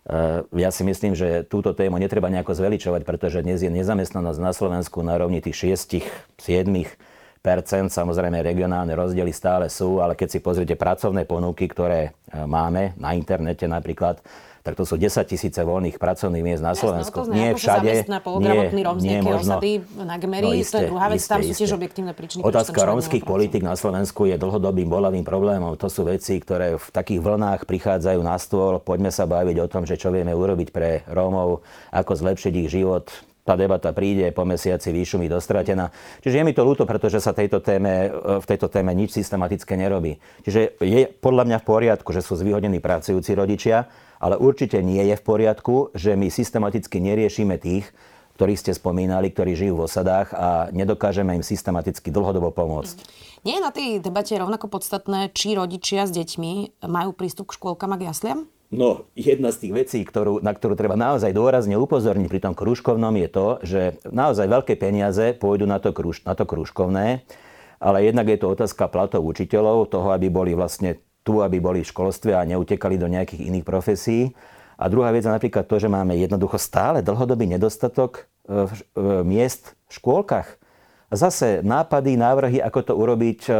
E, 0.03 0.43
ja 0.59 0.69
si 0.69 0.83
myslím, 0.83 1.15
že 1.15 1.47
túto 1.47 1.71
tému 1.71 1.95
netreba 1.95 2.27
nejako 2.27 2.53
zveličovať, 2.53 3.01
pretože 3.07 3.39
dnes 3.39 3.63
je 3.63 3.71
nezamestnanosť 3.71 4.39
na 4.43 4.51
Slovensku 4.51 4.99
na 5.01 5.15
rovni 5.15 5.39
tých 5.39 5.79
6, 5.79 6.03
7 6.37 6.67
Samozrejme, 7.43 8.39
regionálne 8.39 8.95
rozdiely 8.95 9.35
stále 9.35 9.67
sú, 9.67 9.99
ale 9.99 10.15
keď 10.15 10.27
si 10.31 10.39
pozriete 10.39 10.79
pracovné 10.79 11.27
ponuky, 11.27 11.67
ktoré 11.67 12.11
e, 12.27 12.39
máme 12.43 12.95
na 12.95 13.11
internete 13.15 13.67
napríklad, 13.67 14.23
tak 14.63 14.79
to 14.79 14.87
sú 14.87 14.95
10 14.95 15.27
tisíce 15.27 15.59
voľných 15.59 15.99
pracovných 15.99 16.39
miest 16.39 16.63
na 16.63 16.71
Slovensku. 16.71 17.27
Jasne, 17.27 17.35
nie 17.35 17.49
všade. 17.51 17.91
Nie, 18.39 18.71
nie 19.03 19.19
možno. 19.19 19.59
na 20.07 20.15
Gmeri, 20.15 20.47
no, 20.47 20.55
isté, 20.55 20.71
to 20.71 20.77
je 20.79 20.89
druhá 20.89 21.07
vec, 21.11 21.19
isté, 21.19 21.31
tam 21.35 21.41
sú 21.43 21.51
tiež 21.51 21.71
objektívne 21.75 22.15
príčiny. 22.15 22.41
Otázka 22.47 22.79
rómskych 22.87 23.27
politik 23.27 23.59
na 23.59 23.75
Slovensku 23.75 24.23
je 24.23 24.39
dlhodobým 24.39 24.87
bolavým 24.87 25.27
problémom. 25.27 25.75
To 25.75 25.91
sú 25.91 26.07
veci, 26.07 26.39
ktoré 26.39 26.79
v 26.79 26.87
takých 26.95 27.19
vlnách 27.19 27.67
prichádzajú 27.67 28.19
na 28.23 28.39
stôl. 28.39 28.79
Poďme 28.79 29.11
sa 29.11 29.27
baviť 29.27 29.57
o 29.59 29.67
tom, 29.67 29.83
že 29.83 29.99
čo 29.99 30.15
vieme 30.15 30.31
urobiť 30.31 30.71
pre 30.71 31.03
Rómov, 31.11 31.59
ako 31.91 32.11
zlepšiť 32.15 32.53
ich 32.63 32.71
život, 32.71 33.11
tá 33.43 33.59
debata 33.59 33.91
príde, 33.91 34.31
po 34.31 34.47
mesiaci 34.47 34.95
výšumi 34.95 35.27
dostratená. 35.27 35.91
Čiže 36.23 36.39
je 36.39 36.47
mi 36.47 36.55
to 36.55 36.63
ľúto, 36.63 36.87
pretože 36.87 37.19
sa 37.19 37.35
tejto 37.35 37.59
téme, 37.59 38.07
v 38.39 38.45
tejto 38.47 38.71
téme 38.71 38.95
nič 38.95 39.11
systematické 39.19 39.75
nerobí. 39.75 40.15
Čiže 40.47 40.79
je 40.79 41.11
podľa 41.11 41.43
mňa 41.51 41.57
v 41.59 41.67
poriadku, 41.67 42.15
že 42.15 42.23
sú 42.23 42.39
zvýhodnení 42.39 42.79
pracujúci 42.79 43.35
rodičia, 43.35 43.91
ale 44.23 44.39
určite 44.39 44.79
nie 44.79 45.03
je 45.11 45.19
v 45.19 45.23
poriadku, 45.27 45.91
že 45.91 46.15
my 46.15 46.31
systematicky 46.31 47.03
neriešime 47.03 47.59
tých, 47.59 47.91
ktorých 48.39 48.61
ste 48.63 48.71
spomínali, 48.71 49.29
ktorí 49.29 49.51
žijú 49.53 49.83
v 49.83 49.85
osadách 49.85 50.31
a 50.31 50.71
nedokážeme 50.71 51.35
im 51.35 51.43
systematicky 51.43 52.07
dlhodobo 52.09 52.55
pomôcť. 52.55 53.03
Nie 53.43 53.59
je 53.59 53.65
na 53.67 53.75
tej 53.75 53.89
debate 53.99 54.33
rovnako 54.39 54.71
podstatné, 54.71 55.35
či 55.35 55.59
rodičia 55.59 56.07
s 56.07 56.15
deťmi 56.15 56.81
majú 56.87 57.11
prístup 57.11 57.51
k 57.51 57.59
škôlkam 57.59 57.91
a 57.93 57.99
k 57.99 58.07
jasliam? 58.07 58.47
No, 58.73 59.05
jedna 59.13 59.53
z 59.53 59.67
tých 59.67 59.73
vecí, 59.85 59.99
ktorú, 60.01 60.41
na 60.41 60.49
ktorú 60.49 60.73
treba 60.73 60.97
naozaj 60.97 61.29
dôrazne 61.29 61.77
upozorniť 61.77 62.25
pri 62.25 62.41
tom 62.41 62.57
krúžkovnom 62.57 63.13
je 63.21 63.29
to, 63.29 63.47
že 63.61 63.81
naozaj 64.09 64.49
veľké 64.49 64.81
peniaze 64.81 65.37
pôjdu 65.37 65.69
na 65.69 65.77
to, 65.77 65.93
krúž, 65.93 66.25
na 66.25 66.33
to 66.33 66.49
krúžkovné, 66.49 67.21
ale 67.77 67.97
jednak 68.01 68.33
je 68.33 68.41
to 68.41 68.49
otázka 68.49 68.89
platov 68.89 69.21
učiteľov, 69.29 69.93
toho, 69.93 70.09
aby 70.09 70.33
boli 70.33 70.57
vlastne 70.57 70.97
tu, 71.23 71.39
aby 71.39 71.57
boli 71.63 71.81
v 71.81 71.89
školstve 71.89 72.35
a 72.35 72.43
neutekali 72.43 72.99
do 72.99 73.07
nejakých 73.07 73.47
iných 73.47 73.65
profesí. 73.65 74.35
A 74.77 74.91
druhá 74.91 75.15
vec 75.15 75.23
je 75.23 75.31
napríklad 75.31 75.63
to, 75.63 75.79
že 75.79 75.87
máme 75.87 76.19
jednoducho 76.19 76.59
stále 76.59 76.99
dlhodobý 76.99 77.47
nedostatok 77.47 78.19
e, 78.19 78.21
e, 78.51 78.65
miest 79.23 79.79
v 79.87 79.91
škôlkach. 79.95 80.59
zase 81.07 81.63
nápady, 81.63 82.19
návrhy, 82.19 82.59
ako 82.59 82.79
to 82.83 82.93
urobiť, 82.99 83.39
e, 83.47 83.53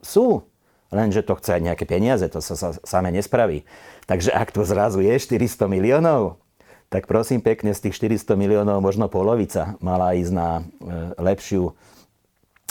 sú. 0.00 0.48
Lenže 0.94 1.26
to 1.26 1.34
chce 1.36 1.58
aj 1.58 1.62
nejaké 1.74 1.84
peniaze, 1.90 2.24
to 2.30 2.38
sa, 2.38 2.54
sa 2.54 2.70
same 2.86 3.10
nespraví. 3.10 3.66
Takže 4.06 4.30
ak 4.30 4.54
to 4.54 4.62
zrazu 4.62 5.02
je 5.02 5.12
400 5.18 5.66
miliónov, 5.66 6.38
tak 6.86 7.10
prosím 7.10 7.42
pekne, 7.42 7.74
z 7.74 7.90
tých 7.90 7.98
400 8.22 8.38
miliónov 8.38 8.78
možno 8.78 9.10
polovica 9.10 9.74
mala 9.82 10.14
ísť 10.14 10.30
na 10.30 10.62
lepšiu, 11.18 11.74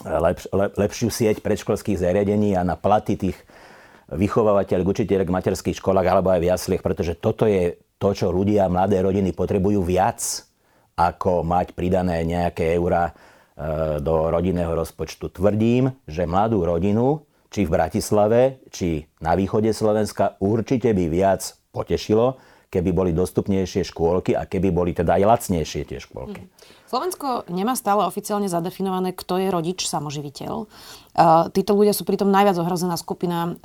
lepš, 0.07 0.47
lep, 0.55 0.71
lepšiu 0.79 1.11
sieť 1.11 1.43
predškolských 1.43 1.99
zariadení 1.99 2.55
a 2.55 2.63
na 2.63 2.79
platy 2.79 3.19
tých 3.19 3.37
vychovávateľ, 4.15 4.85
učiteľek 4.85 5.27
v 5.29 5.35
materských 5.35 5.77
školách 5.77 6.07
alebo 6.07 6.29
aj 6.33 6.41
v 6.41 6.49
jasliach, 6.49 6.83
pretože 6.85 7.17
toto 7.17 7.49
je 7.49 7.77
to, 7.97 8.09
čo 8.11 8.27
ľudia, 8.29 8.67
mladé 8.67 8.99
rodiny 8.99 9.31
potrebujú 9.31 9.79
viac, 9.83 10.19
ako 10.93 11.41
mať 11.41 11.73
pridané 11.73 12.21
nejaké 12.27 12.75
eurá 12.77 13.09
e, 13.09 13.13
do 14.03 14.29
rodinného 14.29 14.75
rozpočtu. 14.75 15.33
Tvrdím, 15.33 15.89
že 16.05 16.29
mladú 16.29 16.61
rodinu, 16.61 17.25
či 17.53 17.65
v 17.65 17.73
Bratislave, 17.73 18.65
či 18.73 19.05
na 19.21 19.37
východe 19.37 19.69
Slovenska, 19.73 20.37
určite 20.41 20.89
by 20.93 21.05
viac 21.09 21.41
potešilo, 21.69 22.37
keby 22.73 22.89
boli 22.89 23.11
dostupnejšie 23.13 23.85
škôlky 23.85 24.33
a 24.33 24.49
keby 24.49 24.73
boli 24.73 24.91
teda 24.97 25.21
aj 25.21 25.23
lacnejšie 25.29 25.81
tie 25.85 26.01
škôlky. 26.01 26.41
Mm. 26.41 26.49
Slovensko 26.93 27.49
nemá 27.49 27.73
stále 27.73 28.05
oficiálne 28.05 28.45
zadefinované, 28.45 29.17
kto 29.17 29.41
je 29.41 29.49
rodič 29.49 29.89
samoživiteľ. 29.89 30.69
Títo 31.49 31.71
ľudia 31.73 31.89
sú 31.89 32.05
pritom 32.05 32.29
najviac 32.29 32.53
ohrozená 32.61 33.01
skupina 33.01 33.57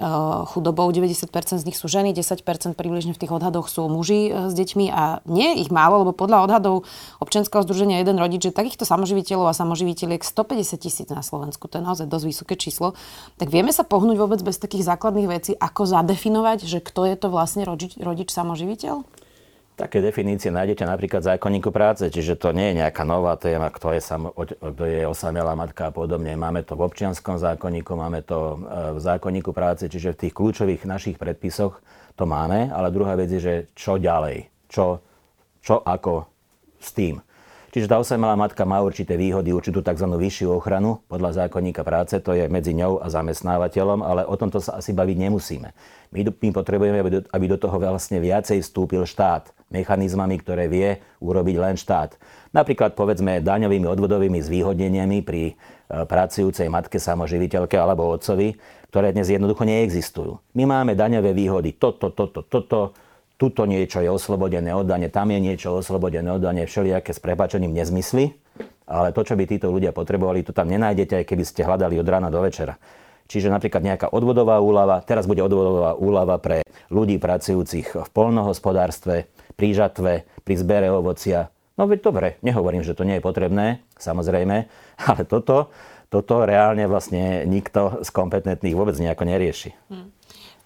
chudobou. 0.49 0.88
90% 0.88 1.28
z 1.61 1.64
nich 1.68 1.76
sú 1.76 1.92
ženy, 1.92 2.16
10% 2.16 2.73
približne 2.73 3.12
v 3.12 3.20
tých 3.20 3.28
odhadoch 3.28 3.68
sú 3.68 3.85
muži 3.92 4.32
e, 4.32 4.49
s 4.49 4.56
deťmi 4.56 4.88
a 4.88 5.20
nie 5.28 5.61
ich 5.61 5.68
málo, 5.68 6.08
lebo 6.08 6.16
podľa 6.16 6.44
odhadov 6.44 6.88
občianského 7.20 7.64
združenia 7.68 8.00
jeden 8.00 8.16
rodič, 8.16 8.49
že 8.49 8.52
takýchto 8.52 8.88
samoživiteľov 8.88 9.52
a 9.52 9.56
samoživiteľiek 9.56 10.25
150 10.25 10.80
tisíc 10.80 11.08
na 11.12 11.20
Slovensku. 11.20 11.68
To 11.68 11.80
je 11.80 11.85
naozaj 11.85 12.08
dosť 12.08 12.25
vysoké 12.32 12.54
číslo. 12.56 12.97
Tak 13.37 13.52
vieme 13.52 13.76
sa 13.76 13.85
pohnúť 13.85 14.16
vôbec 14.16 14.40
bez 14.40 14.56
takých 14.56 14.88
základných 14.88 15.28
vecí, 15.28 15.52
ako 15.52 15.85
zadefinovať, 15.85 16.64
že 16.64 16.80
kto 16.80 17.04
je 17.04 17.16
to 17.20 17.28
vlastne 17.28 17.68
rodič, 17.68 17.92
rodič 18.00 18.32
samoživiteľ? 18.32 19.04
Také 19.78 20.02
definície 20.02 20.50
nájdete 20.50 20.82
napríklad 20.82 21.23
v 21.23 21.30
zákonníku 21.38 21.70
práce, 21.70 22.11
čiže 22.11 22.35
to 22.35 22.50
nie 22.50 22.75
je 22.75 22.82
nejaká 22.82 23.06
nová 23.06 23.38
téma, 23.38 23.70
kto 23.70 23.94
je, 23.94 24.02
sam, 24.02 24.35
kto 24.35 24.82
je 24.82 25.06
osamelá 25.06 25.54
matka 25.54 25.87
a 25.87 25.94
podobne. 25.94 26.35
Máme 26.35 26.66
to 26.66 26.75
v 26.75 26.82
občianskom 26.82 27.38
zákonníku, 27.38 27.94
máme 27.94 28.26
to 28.26 28.58
e, 28.58 28.75
v 28.90 28.99
zákonníku 28.99 29.54
práce, 29.54 29.87
čiže 29.87 30.18
v 30.18 30.20
tých 30.26 30.35
kľúčových 30.35 30.82
našich 30.82 31.14
predpisoch 31.14 31.78
to 32.18 32.26
máme, 32.26 32.75
ale 32.75 32.90
druhá 32.90 33.14
vec 33.14 33.30
je, 33.30 33.38
že 33.38 33.54
čo 33.78 34.02
ďalej, 34.02 34.50
čo, 34.66 34.99
čo 35.62 35.78
ako 35.87 36.26
s 36.82 36.90
tým. 36.90 37.23
Čiže 37.70 37.87
tá 37.87 38.02
osamelá 38.02 38.35
matka 38.35 38.66
má 38.66 38.82
určité 38.82 39.14
výhody, 39.14 39.54
určitú 39.54 39.78
tzv. 39.78 40.11
vyššiu 40.11 40.58
ochranu 40.58 41.06
podľa 41.06 41.47
zákonníka 41.47 41.87
práce, 41.87 42.18
to 42.18 42.35
je 42.35 42.50
medzi 42.50 42.75
ňou 42.75 42.99
a 42.99 43.06
zamestnávateľom, 43.14 44.02
ale 44.02 44.26
o 44.26 44.35
tomto 44.35 44.58
sa 44.58 44.82
asi 44.82 44.90
baviť 44.90 45.16
nemusíme. 45.23 45.68
My, 46.11 46.20
my 46.26 46.49
potrebujeme, 46.50 46.99
aby 46.99 47.11
do, 47.14 47.20
aby 47.30 47.44
do 47.47 47.62
toho 47.62 47.78
vlastne 47.78 48.18
viacej 48.18 48.58
vstúpil 48.58 49.06
štát 49.06 49.54
mechanizmami, 49.68 50.40
ktoré 50.40 50.66
vie 50.66 51.00
urobiť 51.20 51.56
len 51.60 51.76
štát. 51.76 52.16
Napríklad 52.56 52.96
povedzme 52.96 53.44
daňovými 53.44 53.84
odvodovými 53.84 54.40
zvýhodneniami 54.40 55.20
pri 55.20 55.52
e, 55.52 55.54
pracujúcej 56.08 56.72
matke 56.72 56.96
samoživiteľke 56.96 57.76
alebo 57.76 58.08
otcovi, 58.08 58.56
ktoré 58.88 59.12
dnes 59.12 59.28
jednoducho 59.28 59.68
neexistujú. 59.68 60.40
My 60.56 60.64
máme 60.64 60.96
daňové 60.96 61.37
výhody 61.37 61.76
toto, 61.76 62.08
toto, 62.08 62.40
toto, 62.40 62.96
tuto 63.37 63.62
niečo 63.68 64.00
je 64.00 64.08
oslobodené 64.08 64.72
od 64.72 64.88
dane, 64.88 65.12
tam 65.12 65.28
je 65.28 65.38
niečo 65.38 65.76
oslobodené 65.76 66.32
od 66.32 66.40
dane, 66.40 66.64
všelijaké 66.64 67.12
s 67.12 67.20
prepačením 67.20 67.76
nezmysly, 67.76 68.32
ale 68.88 69.12
to, 69.12 69.20
čo 69.20 69.37
by 69.37 69.44
títo 69.44 69.68
ľudia 69.68 69.92
potrebovali, 69.92 70.40
to 70.40 70.56
tam 70.56 70.72
nenájdete, 70.72 71.20
aj 71.20 71.25
keby 71.28 71.44
ste 71.44 71.68
hľadali 71.68 72.00
od 72.00 72.08
rána 72.08 72.32
do 72.32 72.40
večera. 72.40 72.80
Čiže 73.28 73.52
napríklad 73.52 73.84
nejaká 73.84 74.06
odvodová 74.08 74.56
úlava, 74.56 75.04
teraz 75.04 75.28
bude 75.28 75.44
odvodová 75.44 75.92
úlava 76.00 76.40
pre 76.40 76.64
ľudí 76.88 77.20
pracujúcich 77.20 77.92
v 77.92 78.08
polnohospodárstve, 78.16 79.28
pri 79.59 79.75
žatve, 79.75 80.23
pri 80.47 80.55
zbere 80.55 80.87
ovocia. 80.95 81.50
No 81.75 81.91
veď 81.91 81.99
dobre, 82.07 82.29
nehovorím, 82.47 82.87
že 82.87 82.95
to 82.95 83.03
nie 83.03 83.19
je 83.19 83.27
potrebné, 83.27 83.83
samozrejme, 83.99 84.57
ale 85.11 85.23
toto, 85.27 85.75
toto 86.07 86.47
reálne 86.47 86.87
vlastne 86.87 87.43
nikto 87.43 88.07
z 88.07 88.11
kompetentných 88.15 88.79
vôbec 88.79 88.95
nejako 88.95 89.27
nerieši. 89.27 89.75
Hmm. 89.91 90.15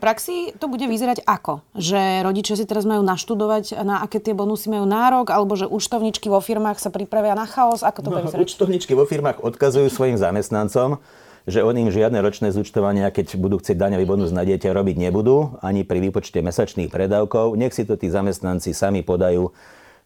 Praxi 0.03 0.51
to 0.59 0.67
bude 0.67 0.83
vyzerať 0.83 1.23
ako? 1.23 1.63
Že 1.79 2.27
rodičia 2.27 2.59
si 2.59 2.67
teraz 2.67 2.83
majú 2.83 3.07
naštudovať, 3.07 3.87
na 3.87 4.03
aké 4.03 4.19
tie 4.19 4.35
bonusy 4.35 4.67
majú 4.67 4.83
nárok, 4.83 5.31
alebo 5.31 5.55
že 5.55 5.71
účtovničky 5.71 6.27
vo 6.27 6.43
firmách 6.43 6.83
sa 6.83 6.91
pripravia 6.91 7.39
na 7.39 7.47
chaos? 7.47 7.87
Ako 7.87 8.03
to 8.03 8.11
no, 8.11 8.19
bude 8.19 8.27
vyzerať? 8.27 8.43
Účtovničky 8.43 8.99
vo 8.99 9.07
firmách 9.07 9.47
odkazujú 9.47 9.87
svojim 9.95 10.19
zamestnancom, 10.19 10.99
že 11.47 11.67
oni 11.67 11.89
im 11.89 11.91
žiadne 11.91 12.19
ročné 12.23 12.55
zúčtovania, 12.55 13.11
keď 13.11 13.35
budú 13.39 13.59
chcieť 13.59 13.75
daňový 13.75 14.07
bonus 14.07 14.31
na 14.31 14.47
dieťa 14.47 14.71
robiť 14.71 14.97
nebudú, 14.99 15.59
ani 15.59 15.83
pri 15.83 15.99
výpočte 15.99 16.39
mesačných 16.39 16.91
predávkov. 16.91 17.59
Nech 17.59 17.75
si 17.75 17.83
to 17.83 17.99
tí 17.99 18.07
zamestnanci 18.07 18.71
sami 18.71 19.03
podajú 19.03 19.51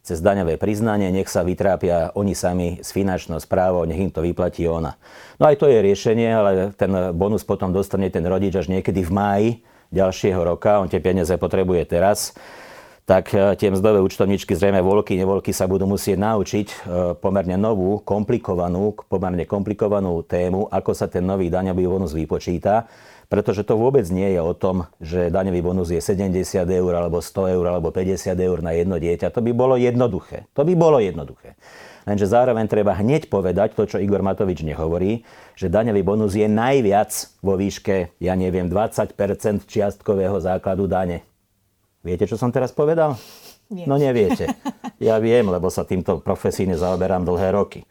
cez 0.07 0.23
daňové 0.23 0.55
priznanie, 0.55 1.11
nech 1.11 1.27
sa 1.27 1.43
vytrápia 1.43 2.15
oni 2.15 2.31
sami 2.31 2.79
s 2.79 2.95
finančnou 2.95 3.43
správou, 3.43 3.83
nech 3.83 3.99
im 3.99 4.07
to 4.07 4.23
vyplatí 4.23 4.63
ona. 4.63 4.95
No 5.35 5.51
aj 5.51 5.59
to 5.59 5.67
je 5.67 5.83
riešenie, 5.83 6.31
ale 6.31 6.51
ten 6.79 7.11
bonus 7.11 7.43
potom 7.43 7.75
dostane 7.75 8.07
ten 8.07 8.23
rodič 8.23 8.55
až 8.55 8.71
niekedy 8.71 9.03
v 9.03 9.11
máji 9.11 9.49
ďalšieho 9.91 10.39
roka, 10.47 10.79
on 10.79 10.87
tie 10.87 11.03
peniaze 11.03 11.35
potrebuje 11.35 11.91
teraz 11.91 12.31
tak 13.07 13.31
e, 13.31 13.55
tie 13.55 13.71
mzdové 13.71 14.03
účtovníčky, 14.03 14.51
zrejme 14.51 14.83
voľky, 14.83 15.15
nevoľky 15.15 15.55
sa 15.55 15.63
budú 15.63 15.87
musieť 15.87 16.19
naučiť 16.19 16.67
e, 16.67 16.75
pomerne 17.15 17.55
novú, 17.55 18.03
komplikovanú, 18.03 18.99
pomerne 19.07 19.47
komplikovanú 19.47 20.27
tému, 20.27 20.67
ako 20.67 20.91
sa 20.91 21.07
ten 21.07 21.23
nový 21.23 21.47
daňový 21.47 21.87
bonus 21.87 22.11
vypočíta, 22.11 22.83
pretože 23.31 23.63
to 23.63 23.79
vôbec 23.79 24.03
nie 24.11 24.35
je 24.35 24.43
o 24.43 24.51
tom, 24.51 24.91
že 24.99 25.31
daňový 25.31 25.63
bonus 25.63 25.87
je 25.87 26.03
70 26.03 26.35
eur, 26.67 26.91
alebo 26.99 27.23
100 27.23 27.55
eur, 27.55 27.65
alebo 27.71 27.95
50 27.95 28.35
eur 28.35 28.59
na 28.59 28.75
jedno 28.75 28.99
dieťa. 28.99 29.31
To 29.31 29.39
by 29.39 29.51
bolo 29.55 29.79
jednoduché. 29.79 30.51
To 30.51 30.67
by 30.67 30.75
bolo 30.75 30.99
jednoduché. 30.99 31.55
Lenže 32.03 32.27
zároveň 32.27 32.67
treba 32.67 32.91
hneď 32.95 33.31
povedať 33.31 33.75
to, 33.75 33.87
čo 33.87 34.03
Igor 34.03 34.19
Matovič 34.23 34.67
nehovorí, 34.67 35.23
že 35.55 35.71
daňový 35.71 36.03
bonus 36.03 36.35
je 36.35 36.47
najviac 36.47 37.11
vo 37.39 37.55
výške, 37.55 38.19
ja 38.19 38.35
neviem, 38.35 38.67
20% 38.67 39.15
čiastkového 39.63 40.39
základu 40.43 40.87
dane. 40.91 41.23
Viete, 42.07 42.23
čo 42.23 42.39
som 42.39 42.55
teraz 42.55 42.71
povedal? 42.71 43.19
Nie. 43.67 43.83
No 43.83 43.99
neviete. 43.99 44.55
Ja 45.03 45.19
viem, 45.19 45.51
lebo 45.51 45.67
sa 45.67 45.83
týmto 45.83 46.23
profesíne 46.23 46.79
zaoberám 46.79 47.27
dlhé 47.27 47.51
roky. 47.51 47.83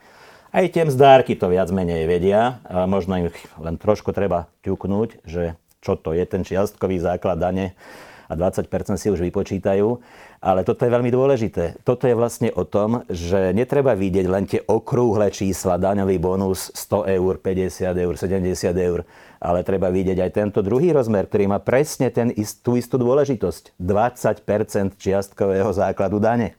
Aj 0.48 0.64
tie 0.64 0.88
mzdárky 0.88 1.36
to 1.36 1.52
viac 1.52 1.68
menej 1.68 2.08
vedia 2.08 2.64
a 2.64 2.88
možno 2.88 3.20
im 3.20 3.26
len 3.60 3.76
trošku 3.76 4.16
treba 4.16 4.48
ťuknúť, 4.64 5.20
že 5.28 5.60
čo 5.84 6.00
to 6.00 6.16
je 6.16 6.24
ten 6.24 6.48
čiastkový 6.48 6.96
základ 6.96 7.36
dane 7.36 7.76
a 8.26 8.32
20% 8.34 8.72
si 8.96 9.12
už 9.12 9.20
vypočítajú. 9.20 10.00
Ale 10.40 10.64
toto 10.64 10.88
je 10.88 10.90
veľmi 10.90 11.12
dôležité. 11.12 11.76
Toto 11.84 12.08
je 12.08 12.16
vlastne 12.16 12.48
o 12.56 12.64
tom, 12.64 13.04
že 13.12 13.52
netreba 13.52 13.92
vidieť 13.92 14.26
len 14.26 14.44
tie 14.48 14.64
okrúhle 14.64 15.28
čísla, 15.28 15.76
daňový 15.76 16.16
bonus 16.16 16.72
100 16.72 17.20
eur, 17.20 17.36
50 17.36 17.92
eur, 17.92 18.14
70 18.16 18.72
eur, 18.72 19.00
ale 19.40 19.66
treba 19.66 19.92
vidieť 19.92 20.18
aj 20.22 20.30
tento 20.32 20.60
druhý 20.64 20.92
rozmer, 20.92 21.28
ktorý 21.28 21.50
má 21.50 21.58
presne 21.60 22.08
ten, 22.08 22.32
tú 22.62 22.76
istú 22.76 22.96
dôležitosť. 22.96 23.76
20% 23.80 24.96
čiastkového 24.96 25.70
základu 25.72 26.18
dane. 26.20 26.56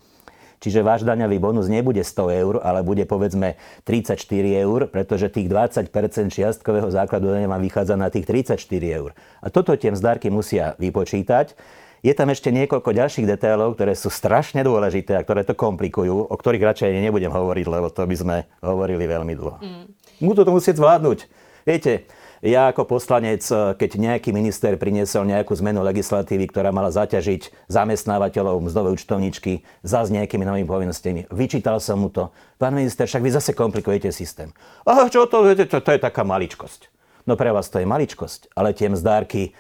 Čiže 0.58 0.82
váš 0.82 1.06
daňový 1.06 1.38
bonus 1.38 1.70
nebude 1.70 2.02
100 2.02 2.42
eur, 2.42 2.56
ale 2.66 2.82
bude 2.82 3.06
povedzme 3.06 3.62
34 3.86 4.18
eur, 4.66 4.90
pretože 4.90 5.30
tých 5.30 5.46
20% 5.46 5.94
čiastkového 6.34 6.90
základu 6.90 7.30
dane 7.30 7.46
vám 7.46 7.62
vychádza 7.62 7.94
na 7.94 8.10
tých 8.10 8.26
34 8.26 8.58
eur. 8.90 9.14
A 9.38 9.54
toto 9.54 9.78
tie 9.78 9.94
mzdárky 9.94 10.34
musia 10.34 10.74
vypočítať. 10.82 11.54
Je 12.02 12.14
tam 12.14 12.30
ešte 12.30 12.54
niekoľko 12.54 12.94
ďalších 12.94 13.26
detailov, 13.26 13.78
ktoré 13.78 13.94
sú 13.98 14.10
strašne 14.10 14.62
dôležité 14.62 15.18
a 15.18 15.26
ktoré 15.26 15.46
to 15.46 15.58
komplikujú, 15.58 16.30
o 16.30 16.36
ktorých 16.38 16.66
radšej 16.74 17.06
nebudem 17.06 17.34
hovoriť, 17.34 17.66
lebo 17.66 17.90
to 17.90 18.06
by 18.06 18.16
sme 18.18 18.38
hovorili 18.62 19.06
veľmi 19.06 19.34
dlho. 19.34 19.58
Mm. 19.62 19.86
Musí 20.22 20.42
to 20.42 20.54
musieť 20.54 20.76
zvládnuť. 20.82 21.20
Viete, 21.68 22.08
ja 22.46 22.70
ako 22.70 22.86
poslanec, 22.86 23.42
keď 23.50 23.90
nejaký 23.98 24.30
minister 24.30 24.78
priniesol 24.78 25.26
nejakú 25.26 25.58
zmenu 25.58 25.82
legislatívy, 25.82 26.46
ktorá 26.54 26.70
mala 26.70 26.94
zaťažiť 26.94 27.70
zamestnávateľov 27.70 28.62
mzdové 28.70 28.94
účtovničky 28.94 29.66
za 29.82 30.06
s 30.06 30.14
nejakými 30.14 30.46
novými 30.46 30.70
povinnostiami, 30.70 31.34
vyčítal 31.34 31.82
som 31.82 31.98
mu 31.98 32.14
to. 32.14 32.30
Pán 32.62 32.78
minister, 32.78 33.10
však 33.10 33.26
vy 33.26 33.32
zase 33.34 33.52
komplikujete 33.58 34.14
systém. 34.14 34.54
A 34.86 35.10
čo 35.10 35.26
to, 35.26 35.50
to, 35.58 35.66
to, 35.66 35.78
to 35.82 35.92
je 35.94 36.00
taká 36.02 36.22
maličkosť. 36.22 36.94
No 37.26 37.36
pre 37.36 37.50
vás 37.52 37.68
to 37.68 37.82
je 37.82 37.90
maličkosť, 37.90 38.54
ale 38.56 38.72
tie 38.72 38.88
mzdárky 38.88 39.52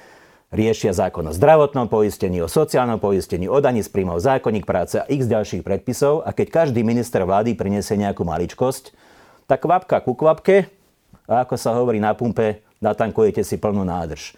riešia 0.55 0.95
zákon 0.95 1.27
o 1.27 1.35
zdravotnom 1.35 1.91
poistení, 1.91 2.39
o 2.39 2.47
sociálnom 2.47 3.03
poistení, 3.03 3.51
o 3.51 3.59
daní 3.59 3.83
z 3.83 3.91
príjmov, 3.91 4.23
zákonník 4.23 4.63
práce 4.63 4.95
a 4.95 5.09
x 5.11 5.27
ďalších 5.27 5.65
predpisov 5.65 6.23
a 6.23 6.31
keď 6.31 6.63
každý 6.63 6.87
minister 6.87 7.27
vlády 7.27 7.57
priniesie 7.59 7.99
nejakú 7.99 8.23
maličkosť, 8.23 8.95
tak 9.43 9.67
kvapka 9.67 9.99
ku 9.99 10.15
kvapke 10.15 10.71
a 11.27 11.43
ako 11.43 11.55
sa 11.59 11.75
hovorí 11.75 11.99
na 11.99 12.15
pumpe, 12.15 12.63
natankujete 12.83 13.41
si 13.41 13.57
plnú 13.57 13.85
nádrž. 13.87 14.33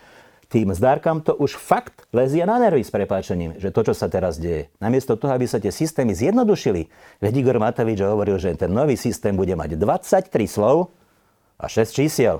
Tým 0.49 0.73
zdárkam 0.73 1.21
to 1.21 1.37
už 1.37 1.61
fakt 1.61 2.09
lezie 2.09 2.41
na 2.41 2.57
nervy 2.57 2.81
s 2.81 2.89
prepáčením, 2.89 3.61
že 3.61 3.69
to, 3.69 3.85
čo 3.85 3.93
sa 3.93 4.09
teraz 4.09 4.41
deje. 4.41 4.73
Namiesto 4.81 5.13
toho, 5.13 5.29
aby 5.37 5.45
sa 5.45 5.61
tie 5.61 5.69
systémy 5.69 6.17
zjednodušili, 6.17 6.89
veď 7.21 7.33
Igor 7.37 7.61
Matovič 7.61 8.01
hovoril, 8.01 8.41
že 8.41 8.57
ten 8.57 8.73
nový 8.73 8.97
systém 8.97 9.37
bude 9.37 9.53
mať 9.53 9.77
23 9.77 10.25
slov, 10.49 10.89
a 11.59 11.65
6 11.67 11.91
čísiel. 11.91 12.39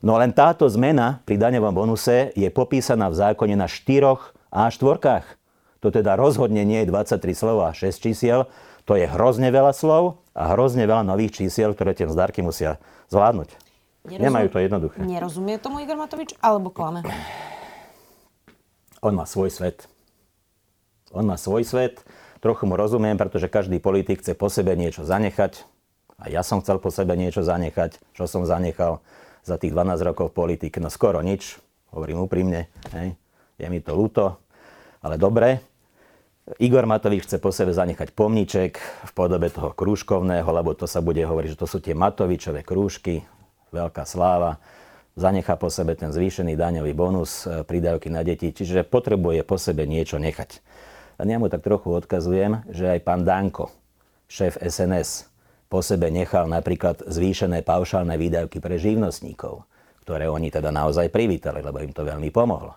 No 0.00 0.14
len 0.22 0.30
táto 0.30 0.70
zmena 0.70 1.18
pri 1.26 1.34
daňovom 1.34 1.74
bonuse 1.74 2.30
je 2.38 2.46
popísaná 2.46 3.10
v 3.10 3.18
zákone 3.18 3.58
na 3.58 3.66
4 3.66 4.14
a 4.54 4.70
4. 4.70 5.82
To 5.82 5.88
teda 5.90 6.14
rozhodne 6.14 6.62
nie 6.62 6.86
je 6.86 6.90
23 6.94 7.34
slov 7.34 7.66
a 7.66 7.74
6 7.74 7.90
čísiel. 7.98 8.46
To 8.86 8.94
je 8.94 9.10
hrozne 9.10 9.50
veľa 9.50 9.74
slov 9.74 10.22
a 10.30 10.54
hrozne 10.54 10.86
veľa 10.86 11.02
nových 11.02 11.42
čísiel, 11.42 11.74
ktoré 11.74 11.90
tie 11.98 12.06
vzdarky 12.06 12.38
musia 12.46 12.78
zvládnuť. 13.10 13.65
Nerozum... 14.06 14.24
Nemajú 14.24 14.48
to 14.48 14.58
jednoduché. 14.62 14.98
Nerozumie 15.02 15.56
tomu 15.58 15.82
Igor 15.82 15.98
Matovič 15.98 16.38
alebo 16.38 16.70
klame? 16.70 17.02
On 19.02 19.12
má 19.12 19.26
svoj 19.26 19.50
svet. 19.50 19.90
On 21.10 21.26
má 21.26 21.34
svoj 21.34 21.66
svet. 21.66 22.00
Trochu 22.40 22.64
mu 22.64 22.78
rozumiem, 22.78 23.18
pretože 23.18 23.50
každý 23.50 23.82
politik 23.82 24.22
chce 24.22 24.38
po 24.38 24.46
sebe 24.46 24.78
niečo 24.78 25.02
zanechať. 25.02 25.66
A 26.16 26.32
ja 26.32 26.40
som 26.40 26.62
chcel 26.64 26.80
po 26.80 26.88
sebe 26.88 27.18
niečo 27.18 27.44
zanechať. 27.44 27.98
Čo 28.14 28.24
som 28.24 28.42
zanechal? 28.48 29.04
za 29.46 29.54
tých 29.62 29.70
12 29.70 30.02
rokov 30.02 30.34
v 30.34 30.38
politike, 30.42 30.82
no 30.82 30.90
skoro 30.90 31.22
nič, 31.22 31.62
hovorím 31.94 32.26
úprimne, 32.26 32.66
hej. 32.90 33.14
je 33.62 33.66
mi 33.70 33.78
to 33.78 33.94
ľúto, 33.94 34.42
ale 34.98 35.14
dobre. 35.14 35.62
Igor 36.58 36.86
Matovič 36.86 37.26
chce 37.26 37.38
po 37.38 37.54
sebe 37.54 37.70
zanechať 37.70 38.10
pomníček 38.14 38.78
v 38.78 39.12
podobe 39.14 39.50
toho 39.50 39.70
krúžkovného, 39.74 40.46
lebo 40.46 40.74
to 40.74 40.86
sa 40.90 40.98
bude 40.98 41.22
hovoriť, 41.22 41.54
že 41.54 41.60
to 41.62 41.66
sú 41.66 41.78
tie 41.78 41.94
Matovičové 41.94 42.66
krúžky, 42.66 43.22
veľká 43.76 44.08
sláva. 44.08 44.56
Zanechá 45.16 45.60
po 45.60 45.68
sebe 45.68 45.92
ten 45.96 46.12
zvýšený 46.12 46.56
daňový 46.56 46.92
bonus, 46.96 47.44
e, 47.44 47.64
prídavky 47.64 48.08
na 48.08 48.24
deti, 48.24 48.52
čiže 48.52 48.88
potrebuje 48.88 49.44
po 49.44 49.60
sebe 49.60 49.84
niečo 49.84 50.16
nechať. 50.16 50.60
A 51.16 51.24
ja 51.24 51.36
mu 51.40 51.48
tak 51.48 51.64
trochu 51.64 51.92
odkazujem, 51.92 52.64
že 52.68 52.92
aj 52.92 53.00
pán 53.04 53.24
Danko, 53.24 53.72
šéf 54.28 54.60
SNS, 54.60 55.28
po 55.66 55.80
sebe 55.80 56.12
nechal 56.12 56.46
napríklad 56.46 57.08
zvýšené 57.08 57.64
paušálne 57.64 58.14
výdavky 58.20 58.60
pre 58.60 58.76
živnostníkov, 58.76 59.64
ktoré 60.04 60.28
oni 60.28 60.52
teda 60.52 60.68
naozaj 60.68 61.08
privítali, 61.08 61.64
lebo 61.64 61.80
im 61.80 61.90
to 61.90 62.04
veľmi 62.04 62.28
pomohlo. 62.28 62.76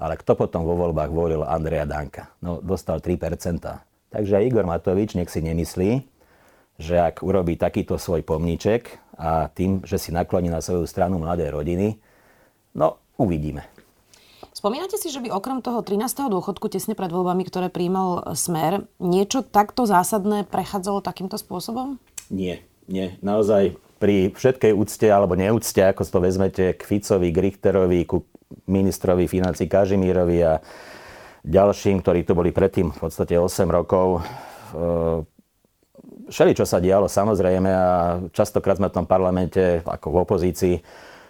Ale 0.00 0.16
kto 0.16 0.32
potom 0.36 0.64
vo 0.64 0.74
voľbách 0.74 1.12
volil 1.12 1.44
Andreja 1.44 1.84
Danka? 1.84 2.32
No, 2.40 2.58
dostal 2.64 3.04
3%. 3.04 3.60
Takže 4.10 4.32
aj 4.36 4.46
Igor 4.48 4.66
Matovič 4.66 5.14
nech 5.14 5.30
si 5.30 5.44
nemyslí, 5.44 5.90
že 6.80 6.96
ak 6.96 7.20
urobí 7.20 7.60
takýto 7.60 8.00
svoj 8.00 8.24
pomníček 8.24 8.96
a 9.20 9.52
tým, 9.52 9.84
že 9.84 10.00
si 10.00 10.08
nakloní 10.08 10.48
na 10.48 10.64
svoju 10.64 10.88
stranu 10.88 11.20
mladé 11.20 11.52
rodiny, 11.52 12.00
no 12.72 12.96
uvidíme. 13.20 13.68
Spomínate 14.56 14.96
si, 14.96 15.12
že 15.12 15.20
by 15.20 15.28
okrem 15.28 15.60
toho 15.60 15.84
13. 15.84 16.32
dôchodku 16.32 16.72
tesne 16.72 16.96
pred 16.96 17.12
voľbami, 17.12 17.44
ktoré 17.44 17.68
príjmal 17.68 18.32
Smer, 18.32 18.88
niečo 18.96 19.44
takto 19.44 19.84
zásadné 19.84 20.48
prechádzalo 20.48 21.04
takýmto 21.04 21.36
spôsobom? 21.36 22.00
Nie, 22.32 22.64
nie. 22.88 23.14
Naozaj 23.20 23.76
pri 24.00 24.32
všetkej 24.32 24.72
úcte 24.72 25.06
alebo 25.12 25.36
neúcte, 25.36 25.84
ako 25.84 26.08
to 26.08 26.18
vezmete 26.24 26.64
k 26.72 26.80
Ficovi, 26.80 27.28
k 27.28 27.38
Richterovi, 27.52 28.00
ku 28.08 28.24
ministrovi 28.66 29.28
financí 29.28 29.68
Kažimírovi 29.68 30.38
a 30.42 30.58
ďalším, 31.44 32.00
ktorí 32.00 32.24
tu 32.24 32.32
boli 32.32 32.50
predtým 32.50 32.90
v 32.90 32.98
podstate 32.98 33.36
8 33.36 33.68
rokov. 33.68 34.24
Všeli, 36.30 36.54
čo 36.54 36.62
sa 36.62 36.78
dialo, 36.78 37.10
samozrejme, 37.10 37.70
a 37.70 37.90
častokrát 38.30 38.78
sme 38.78 38.86
v 38.86 38.96
tom 39.02 39.06
parlamente, 39.06 39.82
ako 39.82 40.06
v 40.14 40.20
opozícii, 40.22 40.74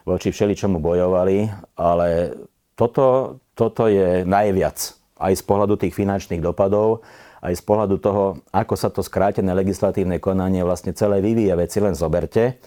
voči 0.04 0.28
všeličomu 0.28 0.76
bojovali, 0.76 1.49
ale 1.76 2.37
toto, 2.76 3.37
toto 3.57 3.88
je 3.88 4.25
najviac 4.28 4.76
aj 5.21 5.33
z 5.37 5.42
pohľadu 5.45 5.80
tých 5.80 5.97
finančných 5.97 6.40
dopadov 6.45 7.04
aj 7.40 7.57
z 7.57 7.62
pohľadu 7.64 7.97
toho, 8.00 8.25
ako 8.52 8.75
sa 8.76 8.92
to 8.92 9.00
skrátené 9.00 9.49
legislatívne 9.57 10.21
konanie 10.21 10.61
vlastne 10.61 10.92
celé 10.92 11.25
vyvíja. 11.25 11.57
Veci 11.57 11.80
len 11.80 11.97
zoberte, 11.97 12.61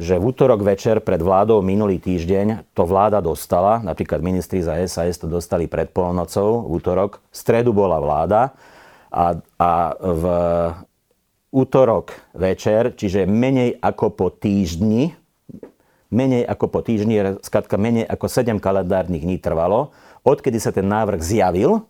že 0.00 0.16
v 0.16 0.24
útorok 0.32 0.64
večer 0.64 1.00
pred 1.04 1.20
vládou 1.20 1.60
minulý 1.60 2.00
týždeň 2.00 2.72
to 2.72 2.84
vláda 2.88 3.20
dostala, 3.20 3.80
napríklad 3.84 4.24
ministri 4.24 4.64
za 4.64 4.76
SAS 4.88 5.20
to 5.20 5.28
dostali 5.28 5.68
pred 5.68 5.92
polnocou 5.92 6.64
v 6.64 6.80
útorok, 6.80 7.20
v 7.32 7.36
stredu 7.36 7.76
bola 7.76 8.00
vláda 8.00 8.56
a, 9.12 9.36
a 9.60 9.72
v 10.00 10.24
útorok 11.56 12.12
večer, 12.36 12.92
čiže 12.92 13.24
menej 13.24 13.80
ako 13.80 14.12
po 14.12 14.28
týždni, 14.28 15.16
menej 16.12 16.44
ako 16.44 16.68
po 16.68 16.84
týždni, 16.84 17.40
skratka 17.40 17.80
menej 17.80 18.04
ako 18.04 18.28
7 18.28 18.60
kalendárnych 18.60 19.24
dní 19.24 19.40
trvalo, 19.40 19.96
odkedy 20.20 20.60
sa 20.60 20.68
ten 20.68 20.84
návrh 20.84 21.24
zjavil, 21.24 21.88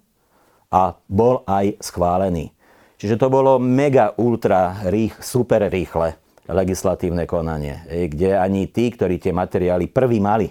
a 0.70 0.98
bol 1.07 1.46
aj 1.46 1.79
schválený. 1.79 2.50
Čiže 2.96 3.20
to 3.20 3.29
bolo 3.29 3.61
mega 3.61 4.16
ultra 4.16 4.88
rých, 4.88 5.20
super 5.20 5.68
rýchle 5.68 6.16
legislatívne 6.46 7.26
konanie, 7.26 7.83
kde 8.07 8.38
ani 8.38 8.70
tí, 8.70 8.94
ktorí 8.94 9.18
tie 9.18 9.35
materiály 9.35 9.90
prvý 9.90 10.22
mali, 10.22 10.48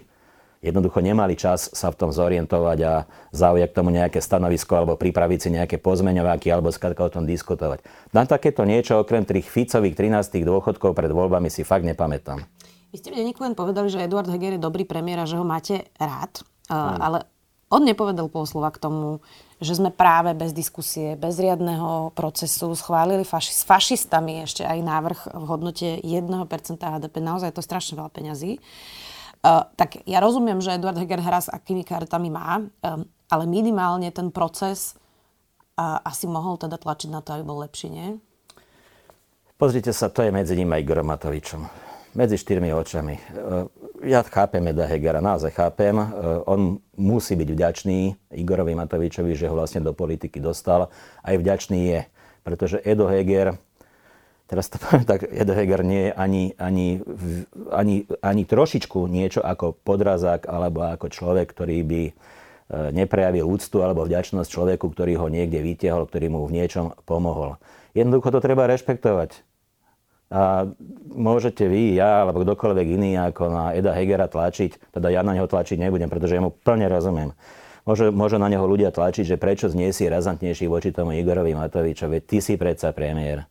jednoducho 0.66 0.98
nemali 0.98 1.38
čas 1.38 1.70
sa 1.70 1.94
v 1.94 2.00
tom 2.02 2.10
zorientovať 2.10 2.80
a 2.82 2.94
zaujať 3.30 3.70
k 3.70 3.78
tomu 3.78 3.94
nejaké 3.94 4.18
stanovisko 4.18 4.74
alebo 4.74 4.98
pripraviť 4.98 5.40
si 5.40 5.50
nejaké 5.54 5.78
pozmeňováky 5.78 6.50
alebo 6.50 6.74
skladka 6.74 7.06
o 7.06 7.14
tom 7.14 7.30
diskutovať. 7.30 7.86
Na 8.10 8.26
takéto 8.26 8.66
niečo 8.66 8.98
okrem 8.98 9.22
tých 9.22 9.46
Ficových 9.46 9.94
13 9.94 10.42
dôchodkov 10.42 10.98
pred 10.98 11.14
voľbami 11.14 11.54
si 11.54 11.62
fakt 11.62 11.86
nepamätám. 11.86 12.42
Vy 12.90 12.98
ste 12.98 13.14
denníku 13.14 13.46
len 13.46 13.54
povedali, 13.54 13.92
že 13.92 14.02
Eduard 14.02 14.26
Heger 14.26 14.58
je 14.58 14.62
dobrý 14.62 14.88
premiér 14.88 15.22
a 15.22 15.30
že 15.30 15.38
ho 15.38 15.46
máte 15.46 15.86
rád, 16.02 16.42
hmm. 16.72 16.98
ale 16.98 17.18
on 17.70 17.84
nepovedal 17.84 18.32
pol 18.32 18.48
slova 18.48 18.72
k 18.72 18.80
tomu, 18.80 19.20
že 19.60 19.76
sme 19.76 19.92
práve 19.92 20.32
bez 20.32 20.56
diskusie, 20.56 21.20
bez 21.20 21.36
riadneho 21.36 22.16
procesu 22.16 22.72
schválili 22.78 23.28
faši- 23.28 23.52
s 23.52 23.64
fašistami 23.68 24.48
ešte 24.48 24.64
aj 24.64 24.80
návrh 24.80 25.20
v 25.34 25.44
hodnote 25.44 25.90
1% 26.00 26.80
HDP. 26.80 27.16
Naozaj 27.20 27.52
je 27.52 27.58
to 27.58 27.64
strašne 27.66 28.00
veľa 28.00 28.12
peňazí. 28.14 28.62
Uh, 28.62 29.04
tak 29.78 30.02
ja 30.10 30.18
rozumiem, 30.18 30.58
že 30.58 30.74
Eduard 30.74 30.98
Heger 30.98 31.22
hrá 31.22 31.38
s 31.38 31.54
akými 31.54 31.86
kartami 31.86 32.34
má, 32.34 32.66
um, 32.66 33.06
ale 33.30 33.44
minimálne 33.46 34.10
ten 34.10 34.34
proces 34.34 34.98
uh, 35.78 36.02
asi 36.02 36.26
mohol 36.26 36.58
teda 36.58 36.82
tlačiť 36.82 37.10
na 37.14 37.22
to, 37.22 37.38
aby 37.38 37.44
bol 37.46 37.62
lepší, 37.62 37.94
nie? 37.94 38.18
Pozrite 39.62 39.94
sa, 39.94 40.10
to 40.10 40.26
je 40.26 40.34
medzi 40.34 40.58
ním 40.58 40.74
aj 40.74 40.82
Igorom 40.82 41.08
Matovičom. 41.14 41.62
Medzi 42.16 42.42
štyrmi 42.42 42.74
očami. 42.74 43.16
Uh, 43.38 43.70
ja 44.02 44.26
chápem 44.26 44.66
Eda 44.66 44.90
Hegera, 44.90 45.22
naozaj 45.24 45.56
chápem. 45.56 45.96
On 46.46 46.78
musí 47.00 47.34
byť 47.34 47.50
vďačný 47.54 47.98
Igorovi 48.38 48.76
Matovičovi, 48.76 49.34
že 49.34 49.48
ho 49.50 49.56
vlastne 49.56 49.82
do 49.82 49.96
politiky 49.96 50.38
dostal. 50.44 50.92
Aj 51.24 51.36
vďačný 51.38 51.80
je, 51.90 52.00
pretože 52.46 52.78
Edo 52.86 53.10
Heger, 53.10 53.58
teraz 54.46 54.70
to 54.70 54.78
poviem 54.84 55.06
tak, 55.06 55.26
Heger 55.30 55.82
nie 55.82 56.10
je 56.10 56.12
ani, 56.14 56.44
ani, 56.58 57.02
ani, 57.70 57.96
ani 58.22 58.44
trošičku 58.46 59.06
niečo 59.10 59.42
ako 59.42 59.78
podrazák 59.82 60.46
alebo 60.50 60.86
ako 60.86 61.10
človek, 61.10 61.52
ktorý 61.52 61.82
by 61.86 62.02
e, 62.10 62.14
neprejavil 62.94 63.46
úctu 63.46 63.82
alebo 63.82 64.06
vďačnosť 64.06 64.50
človeku, 64.50 64.86
ktorý 64.94 65.18
ho 65.18 65.28
niekde 65.30 65.62
vytiahol, 65.62 66.06
ktorý 66.06 66.30
mu 66.30 66.46
v 66.46 66.62
niečom 66.62 66.94
pomohol. 67.04 67.58
Jednoducho 67.98 68.30
to 68.34 68.44
treba 68.44 68.70
rešpektovať. 68.70 69.42
A 70.34 70.66
môžete 71.14 71.70
vy, 71.70 71.96
ja 71.96 72.26
alebo 72.26 72.42
kdokoľvek 72.42 72.88
iný 72.98 73.14
ako 73.14 73.44
na 73.54 73.64
Eda 73.78 73.94
Hegera 73.94 74.26
tlačiť, 74.26 74.92
teda 74.92 75.14
ja 75.14 75.22
na 75.22 75.38
neho 75.38 75.46
tlačiť 75.46 75.78
nebudem, 75.78 76.10
pretože 76.10 76.34
ja 76.34 76.42
mu 76.42 76.50
plne 76.50 76.90
rozumiem. 76.90 77.32
Môže, 77.86 78.10
môže 78.10 78.42
na 78.42 78.50
neho 78.50 78.66
ľudia 78.66 78.90
tlačiť, 78.90 79.38
že 79.38 79.38
prečo 79.38 79.70
znie 79.70 79.94
si 79.94 80.10
razantnejší 80.10 80.66
voči 80.66 80.90
tomu 80.90 81.14
Igorovi 81.14 81.54
Matovičovi, 81.54 82.26
ty 82.26 82.42
si 82.42 82.58
predsa 82.58 82.90
premiér. 82.90 83.46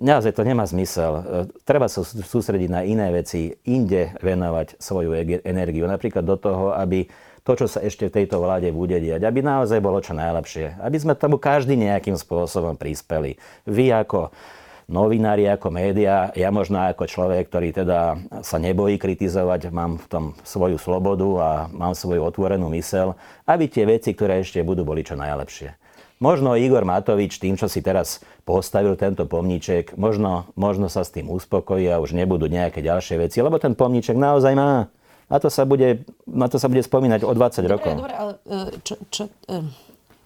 Naozaj 0.00 0.32
to 0.32 0.48
nemá 0.48 0.64
zmysel. 0.64 1.12
E, 1.12 1.22
treba 1.68 1.84
sa 1.84 2.00
sústrediť 2.02 2.72
na 2.72 2.80
iné 2.88 3.12
veci, 3.12 3.52
inde 3.68 4.16
venovať 4.24 4.80
svoju 4.80 5.12
energiu. 5.44 5.84
Napríklad 5.84 6.24
do 6.24 6.40
toho, 6.40 6.72
aby 6.72 7.04
to, 7.44 7.52
čo 7.52 7.66
sa 7.68 7.84
ešte 7.84 8.08
v 8.08 8.16
tejto 8.24 8.40
vláde 8.40 8.72
bude 8.72 8.96
diať, 8.96 9.28
aby 9.28 9.44
naozaj 9.44 9.76
bolo 9.84 10.00
čo 10.00 10.16
najlepšie. 10.16 10.80
Aby 10.80 10.96
sme 10.96 11.12
tomu 11.12 11.36
každý 11.36 11.76
nejakým 11.76 12.16
spôsobom 12.16 12.80
prispeli. 12.80 13.36
Vy 13.68 13.92
ako 13.92 14.32
novinári 14.90 15.46
ako 15.46 15.70
média, 15.70 16.34
ja 16.34 16.50
možno 16.50 16.82
ako 16.82 17.06
človek, 17.06 17.46
ktorý 17.46 17.70
teda 17.70 18.18
sa 18.42 18.58
nebojí 18.58 18.98
kritizovať, 18.98 19.70
mám 19.70 20.02
v 20.02 20.06
tom 20.10 20.24
svoju 20.42 20.76
slobodu 20.82 21.28
a 21.38 21.50
mám 21.70 21.94
svoju 21.94 22.26
otvorenú 22.26 22.66
mysel, 22.74 23.14
aby 23.46 23.70
tie 23.70 23.86
veci, 23.86 24.16
ktoré 24.16 24.42
ešte 24.42 24.64
budú, 24.66 24.82
boli 24.82 25.06
čo 25.06 25.14
najlepšie. 25.14 25.78
Možno 26.20 26.52
Igor 26.52 26.84
Matovič 26.84 27.40
tým, 27.40 27.56
čo 27.56 27.64
si 27.64 27.80
teraz 27.80 28.20
postavil 28.44 28.92
tento 29.00 29.24
pomníček, 29.24 29.96
možno, 29.96 30.52
možno 30.52 30.92
sa 30.92 31.00
s 31.00 31.08
tým 31.16 31.32
uspokojí 31.32 31.88
a 31.88 31.96
už 31.96 32.12
nebudú 32.12 32.44
nejaké 32.44 32.84
ďalšie 32.84 33.16
veci, 33.16 33.40
lebo 33.40 33.56
ten 33.56 33.72
pomníček 33.72 34.20
naozaj 34.20 34.52
má. 34.52 34.92
A 35.32 35.36
to 35.40 35.48
sa 35.48 35.64
bude, 35.64 36.04
na 36.28 36.44
to 36.52 36.60
sa 36.60 36.68
bude 36.68 36.84
spomínať 36.84 37.24
o 37.24 37.32
20 37.32 37.64
dobre, 37.64 37.72
rokov. 37.72 37.94
Dobre, 38.04 38.14
ale 38.18 38.32
e, 38.44 38.56
čo, 38.84 38.94
čo, 39.08 39.32
e, 39.48 39.64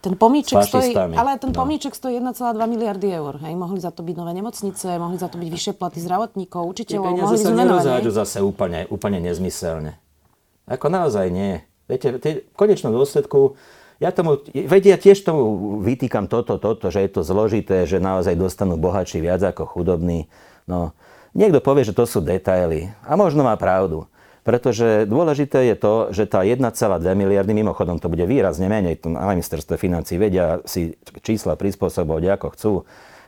ten 0.03 0.19
pomíček 0.19 0.67
stojí, 0.67 0.93
ale 0.97 1.39
ten 1.39 1.49
no. 1.49 1.57
pomíček 1.57 1.95
stojí 1.95 2.19
1,2 2.19 2.59
miliardy 2.59 3.09
eur. 3.15 3.39
Hej. 3.41 3.55
Mohli 3.55 3.79
za 3.79 3.95
to 3.95 4.03
byť 4.03 4.17
nové 4.19 4.35
nemocnice, 4.35 4.99
mohli 4.99 5.17
za 5.17 5.31
to 5.31 5.39
byť 5.39 5.49
vyššie 5.49 5.73
platy 5.79 6.03
zdravotníkov, 6.03 6.61
učiteľov. 6.75 7.07
Tie 7.07 7.23
mohli 7.23 7.39
sa 7.39 7.53
nerozháďu 7.55 8.11
zase 8.11 8.43
úplne, 8.43 8.91
úplne 8.91 9.23
nezmyselne. 9.23 9.95
Ako 10.67 10.91
naozaj 10.91 11.31
nie. 11.31 11.63
Viete, 11.87 12.21
v 12.21 12.57
konečnom 12.57 12.91
dôsledku 12.91 13.57
ja 14.03 14.11
tomu, 14.11 14.43
vedia, 14.51 14.99
tiež 14.99 15.23
tomu 15.23 15.79
vytýkam 15.83 16.27
toto, 16.27 16.59
toto, 16.59 16.91
že 16.91 17.05
je 17.07 17.11
to 17.15 17.23
zložité, 17.23 17.87
že 17.87 18.03
naozaj 18.03 18.35
dostanú 18.35 18.75
bohatší 18.75 19.23
viac 19.23 19.43
ako 19.43 19.69
chudobní. 19.71 20.27
No, 20.67 20.97
Niekto 21.35 21.59
povie, 21.59 21.83
že 21.83 21.99
to 21.99 22.07
sú 22.07 22.23
detaily. 22.23 22.95
A 23.03 23.19
možno 23.19 23.43
má 23.43 23.59
pravdu. 23.59 24.07
Pretože 24.47 25.09
dôležité 25.09 25.75
je 25.75 25.77
to, 25.77 25.95
že 26.15 26.31
tá 26.31 26.47
1,2 26.47 26.63
miliardy, 27.17 27.51
mimochodom 27.51 27.99
to 27.99 28.07
bude 28.07 28.23
výrazne 28.29 28.71
menej, 28.71 29.03
na 29.03 29.35
ministerstve 29.35 29.75
financí 29.75 30.21
vedia 30.21 30.63
si 30.69 30.95
čísla 31.25 31.57
prispôsobovať 31.57 32.25
ako 32.39 32.47
chcú, 32.53 32.73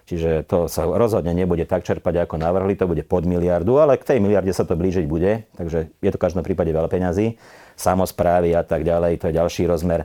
čiže 0.04 0.44
to 0.44 0.68
sa 0.68 0.84
rozhodne 0.84 1.32
nebude 1.32 1.64
tak 1.64 1.88
čerpať, 1.88 2.28
ako 2.28 2.36
navrhli, 2.36 2.76
to 2.76 2.84
bude 2.84 3.00
pod 3.08 3.24
miliardu, 3.24 3.80
ale 3.80 3.96
k 3.96 4.12
tej 4.12 4.18
miliarde 4.20 4.52
sa 4.52 4.68
to 4.68 4.76
blížiť 4.76 5.08
bude, 5.08 5.48
takže 5.56 5.88
je 5.88 6.10
to 6.12 6.18
v 6.20 6.24
každom 6.28 6.44
prípade 6.44 6.68
veľa 6.68 6.92
peňazí, 6.92 7.40
samozprávy 7.80 8.52
a 8.52 8.60
tak 8.60 8.84
ďalej, 8.84 9.16
to 9.16 9.32
je 9.32 9.38
ďalší 9.40 9.64
rozmer. 9.64 10.04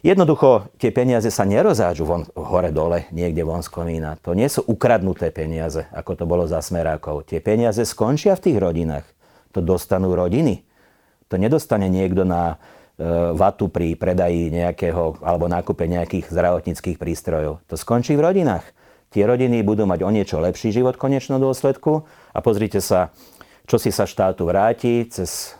Jednoducho 0.00 0.72
tie 0.80 0.88
peniaze 0.88 1.28
sa 1.28 1.44
nerozádžu 1.44 2.04
von, 2.08 2.24
hore 2.32 2.72
dole, 2.72 3.04
niekde 3.12 3.44
von 3.44 3.60
z 3.60 3.68
komína. 3.68 4.16
To 4.24 4.32
nie 4.32 4.48
sú 4.48 4.64
ukradnuté 4.64 5.28
peniaze, 5.28 5.84
ako 5.92 6.16
to 6.16 6.24
bolo 6.24 6.48
za 6.48 6.64
smerákov. 6.64 7.28
Tie 7.28 7.44
peniaze 7.44 7.84
skončia 7.84 8.32
v 8.32 8.44
tých 8.48 8.56
rodinách 8.56 9.04
to 9.52 9.60
dostanú 9.60 10.16
rodiny. 10.16 10.64
To 11.28 11.36
nedostane 11.36 11.92
niekto 11.92 12.24
na 12.24 12.56
e, 12.96 13.36
vatu 13.36 13.68
pri 13.68 13.92
predaji 13.92 14.48
nejakého 14.48 15.20
alebo 15.20 15.52
nákupe 15.52 15.84
nejakých 15.84 16.32
zdravotníckých 16.32 16.96
prístrojov. 16.96 17.60
To 17.68 17.76
skončí 17.76 18.16
v 18.16 18.24
rodinách. 18.24 18.64
Tie 19.12 19.26
rodiny 19.26 19.60
budú 19.60 19.84
mať 19.84 20.00
o 20.06 20.10
niečo 20.10 20.40
lepší 20.40 20.72
život 20.72 20.96
v 20.96 21.12
konečnom 21.12 21.42
dôsledku 21.42 22.08
a 22.32 22.38
pozrite 22.40 22.80
sa, 22.80 23.12
čo 23.68 23.76
si 23.76 23.92
sa 23.92 24.08
štátu 24.08 24.48
vráti, 24.48 25.04
cez, 25.12 25.58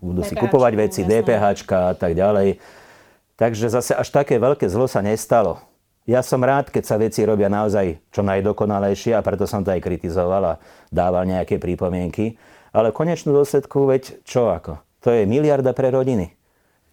budú 0.00 0.24
si 0.24 0.38
kupovať 0.38 0.72
veci, 0.78 1.00
DPH 1.02 1.68
a 1.74 1.92
tak 1.92 2.14
ďalej. 2.16 2.77
Takže 3.38 3.70
zase 3.70 3.94
až 3.94 4.10
také 4.10 4.36
veľké 4.42 4.66
zlo 4.66 4.90
sa 4.90 4.98
nestalo. 4.98 5.62
Ja 6.10 6.26
som 6.26 6.42
rád, 6.42 6.74
keď 6.74 6.84
sa 6.88 6.96
veci 6.98 7.22
robia 7.22 7.46
naozaj 7.46 8.02
čo 8.10 8.26
najdokonalejšie 8.26 9.14
a 9.14 9.22
preto 9.22 9.46
som 9.46 9.62
to 9.62 9.70
aj 9.70 9.84
kritizoval 9.84 10.42
a 10.42 10.58
dával 10.90 11.22
nejaké 11.22 11.62
pripomienky. 11.62 12.34
Ale 12.74 12.90
v 12.90 12.98
konečnom 12.98 13.36
dôsledku, 13.36 13.86
veď 13.86 14.24
čo 14.26 14.50
ako? 14.50 14.82
To 15.06 15.14
je 15.14 15.28
miliarda 15.28 15.70
pre 15.70 15.94
rodiny. 15.94 16.34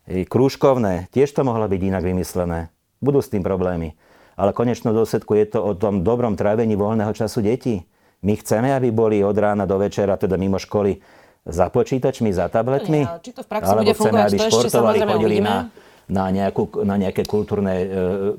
Krúžkovné, 0.05 1.10
tiež 1.10 1.34
to 1.34 1.41
mohlo 1.41 1.65
byť 1.65 1.81
inak 1.81 2.03
vymyslené. 2.05 2.69
Budú 3.01 3.25
s 3.25 3.31
tým 3.34 3.41
problémy. 3.41 3.97
Ale 4.38 4.53
v 4.53 4.67
konečnom 4.67 4.93
dôsledku 4.93 5.34
je 5.34 5.58
to 5.58 5.60
o 5.63 5.73
tom 5.73 6.05
dobrom 6.05 6.38
trávení 6.38 6.77
voľného 6.77 7.15
času 7.15 7.41
detí. 7.41 7.88
My 8.21 8.38
chceme, 8.38 8.69
aby 8.75 8.93
boli 8.93 9.23
od 9.25 9.34
rána 9.34 9.65
do 9.65 9.79
večera, 9.81 10.19
teda 10.19 10.38
mimo 10.38 10.62
školy, 10.62 11.01
za 11.45 11.71
počítačmi, 11.71 12.36
za 12.36 12.51
tabletmi? 12.51 13.05
Nie, 13.05 13.21
či 13.23 13.31
to 13.31 13.45
v 13.45 13.47
praxi 13.47 13.69
alebo 13.69 13.81
bude 13.86 13.93
chceme, 13.95 14.19
aby 14.27 14.38
športovali, 14.43 14.97
chodili 15.05 15.38
na, 15.39 15.69
na, 16.05 16.29
nejakú, 16.29 16.85
na 16.85 16.95
nejaké 17.01 17.25
kultúrne 17.25 17.73
e, 17.73 17.87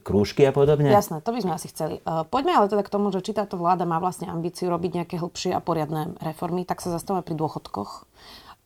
krúžky 0.03 0.47
a 0.47 0.53
podobne? 0.55 0.91
Jasné, 0.91 1.19
to 1.23 1.35
by 1.35 1.41
sme 1.43 1.53
asi 1.59 1.69
chceli. 1.71 1.99
E, 1.99 2.25
poďme 2.27 2.55
ale 2.55 2.71
teda 2.71 2.83
k 2.87 2.93
tomu, 2.93 3.11
že 3.11 3.23
či 3.23 3.35
táto 3.35 3.59
vláda 3.59 3.83
má 3.83 3.99
vlastne 3.99 4.31
ambíciu 4.31 4.71
robiť 4.71 5.03
nejaké 5.03 5.17
hlbšie 5.19 5.51
a 5.55 5.61
poriadne 5.61 6.15
reformy, 6.23 6.63
tak 6.63 6.79
sa 6.79 6.95
zastavíme 6.95 7.27
pri 7.27 7.35
dôchodkoch. 7.35 8.07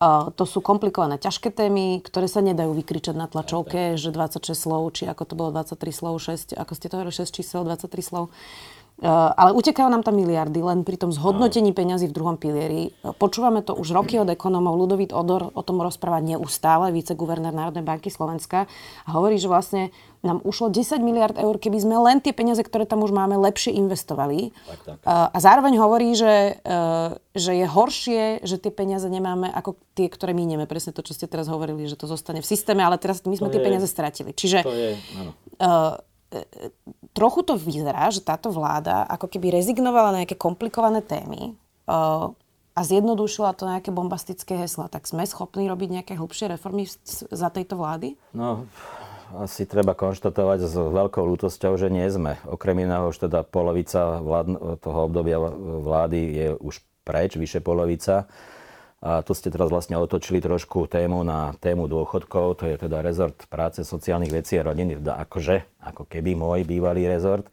Uh, 0.01 0.33
to 0.33 0.49
sú 0.49 0.65
komplikované, 0.65 1.21
ťažké 1.21 1.53
témy, 1.53 2.01
ktoré 2.01 2.25
sa 2.25 2.41
nedajú 2.41 2.73
vykričať 2.73 3.13
na 3.13 3.29
tlačovke, 3.29 4.01
že 4.01 4.09
26 4.09 4.57
slov, 4.57 4.97
či 4.97 5.05
ako 5.05 5.29
to 5.29 5.35
bolo 5.37 5.53
23 5.53 5.77
slov, 5.93 6.17
6, 6.17 6.57
ako 6.57 6.73
ste 6.73 6.89
to 6.89 6.97
hovorili, 6.97 7.13
6 7.13 7.29
čísel, 7.29 7.69
23 7.69 8.01
slov. 8.01 8.33
Ale 9.09 9.57
utekajú 9.57 9.89
nám 9.89 10.05
tam 10.05 10.21
miliardy 10.21 10.61
len 10.61 10.85
pri 10.85 11.01
tom 11.01 11.09
zhodnotení 11.09 11.73
peňazí 11.73 12.13
v 12.13 12.17
druhom 12.17 12.37
pilieri. 12.37 12.93
Eh, 12.93 13.17
počúvame 13.17 13.65
to 13.65 13.73
už 13.73 13.97
roky 13.97 14.21
od 14.21 14.29
ekonomov. 14.29 14.77
Ludovít 14.77 15.17
Odor 15.17 15.49
o 15.57 15.63
tom 15.65 15.81
rozpráva 15.81 16.21
neustále, 16.21 16.93
viceguvernér 16.93 17.57
Národnej 17.57 17.81
banky 17.81 18.13
Slovenska. 18.13 18.69
A 19.09 19.11
hovorí, 19.17 19.41
že 19.41 19.49
vlastne 19.49 19.89
nám 20.21 20.45
ušlo 20.45 20.69
10 20.69 21.01
miliard 21.01 21.33
eur, 21.41 21.57
keby 21.57 21.81
sme 21.81 21.97
len 21.97 22.21
tie 22.21 22.37
peniaze, 22.37 22.61
ktoré 22.61 22.85
tam 22.85 23.01
už 23.01 23.09
máme, 23.09 23.41
lepšie 23.41 23.73
investovali. 23.73 24.53
Tak, 24.53 24.81
tak. 24.85 24.99
Eh, 25.01 25.09
a 25.33 25.39
zároveň 25.41 25.81
hovorí, 25.81 26.13
že, 26.13 26.61
že 27.33 27.53
je 27.57 27.67
horšie, 27.67 28.45
že 28.45 28.57
tie 28.61 28.73
peniaze 28.75 29.07
nemáme 29.09 29.49
ako 29.49 29.81
tie, 29.97 30.13
ktoré 30.13 30.37
minieme. 30.37 30.69
Presne 30.69 30.93
to, 30.93 31.01
čo 31.01 31.17
ste 31.17 31.25
teraz 31.25 31.49
hovorili, 31.49 31.89
že 31.89 31.97
to 31.97 32.05
zostane 32.05 32.45
v 32.45 32.51
systéme, 32.51 32.85
ale 32.85 33.01
teraz 33.01 33.25
my 33.25 33.33
sme 33.33 33.49
to 33.49 33.57
tie 33.57 33.63
je, 33.63 33.67
peniaze 33.71 33.89
stratili. 33.89 34.37
Čiže 34.37 34.59
to 34.61 34.75
je, 34.77 34.91
áno 35.17 35.33
trochu 37.13 37.41
to 37.43 37.59
vyzerá, 37.59 38.11
že 38.15 38.23
táto 38.23 38.55
vláda 38.55 39.03
ako 39.11 39.27
keby 39.27 39.51
rezignovala 39.51 40.15
na 40.15 40.19
nejaké 40.23 40.39
komplikované 40.39 41.03
témy 41.03 41.59
uh, 41.91 42.31
a 42.75 42.81
zjednodušila 42.81 43.53
to 43.59 43.67
nejaké 43.67 43.91
bombastické 43.91 44.55
hesla. 44.55 44.87
Tak 44.87 45.11
sme 45.11 45.27
schopní 45.27 45.67
robiť 45.67 46.01
nejaké 46.01 46.15
hlbšie 46.15 46.55
reformy 46.55 46.87
za 47.07 47.49
tejto 47.51 47.75
vlády? 47.75 48.15
No, 48.31 48.71
asi 49.35 49.67
treba 49.67 49.95
konštatovať 49.99 50.71
s 50.71 50.75
veľkou 50.75 51.23
lútosťou, 51.23 51.75
že 51.79 51.91
nie 51.91 52.07
sme. 52.11 52.39
Okrem 52.47 52.87
iného 52.87 53.11
už 53.11 53.27
teda 53.31 53.43
polovica 53.43 54.23
vlád, 54.23 54.79
toho 54.83 54.99
obdobia 55.07 55.39
vlády 55.83 56.21
je 56.31 56.49
už 56.63 56.83
preč, 57.03 57.35
vyše 57.35 57.59
polovica. 57.59 58.31
A 59.01 59.25
tu 59.25 59.33
ste 59.33 59.49
teraz 59.49 59.73
vlastne 59.73 59.97
otočili 59.97 60.45
trošku 60.45 60.85
tému 60.85 61.25
na 61.25 61.57
tému 61.57 61.89
dôchodkov, 61.89 62.61
to 62.61 62.69
je 62.69 62.77
teda 62.77 63.01
rezort 63.01 63.49
práce, 63.49 63.81
sociálnych 63.81 64.29
vecí 64.29 64.61
a 64.61 64.67
rodiny, 64.69 65.01
akože, 65.01 65.81
ako 65.81 66.05
keby 66.05 66.37
môj 66.37 66.69
bývalý 66.69 67.09
rezort. 67.09 67.49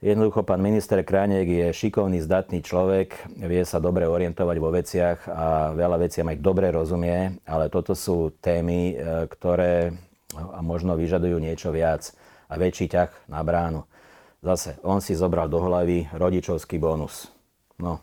Jednoducho 0.00 0.40
pán 0.48 0.64
minister 0.64 1.04
Kránek 1.04 1.44
je 1.44 1.68
šikovný, 1.76 2.24
zdatný 2.24 2.64
človek, 2.64 3.36
vie 3.36 3.60
sa 3.68 3.76
dobre 3.76 4.08
orientovať 4.08 4.56
vo 4.56 4.72
veciach 4.72 5.28
a 5.28 5.76
veľa 5.76 6.00
veciam 6.00 6.24
aj 6.32 6.40
dobre 6.40 6.72
rozumie, 6.72 7.36
ale 7.44 7.68
toto 7.68 7.92
sú 7.92 8.32
témy, 8.40 8.96
e, 8.96 9.28
ktoré 9.28 9.92
možno 10.64 10.96
vyžadujú 10.96 11.36
niečo 11.36 11.68
viac 11.68 12.16
a 12.48 12.56
väčší 12.56 12.88
ťah 12.88 13.12
na 13.28 13.44
bránu. 13.44 13.84
Zase, 14.40 14.80
on 14.80 15.04
si 15.04 15.12
zobral 15.12 15.52
do 15.52 15.60
hlavy 15.60 16.08
rodičovský 16.16 16.80
bonus. 16.80 17.28
No, 17.76 18.00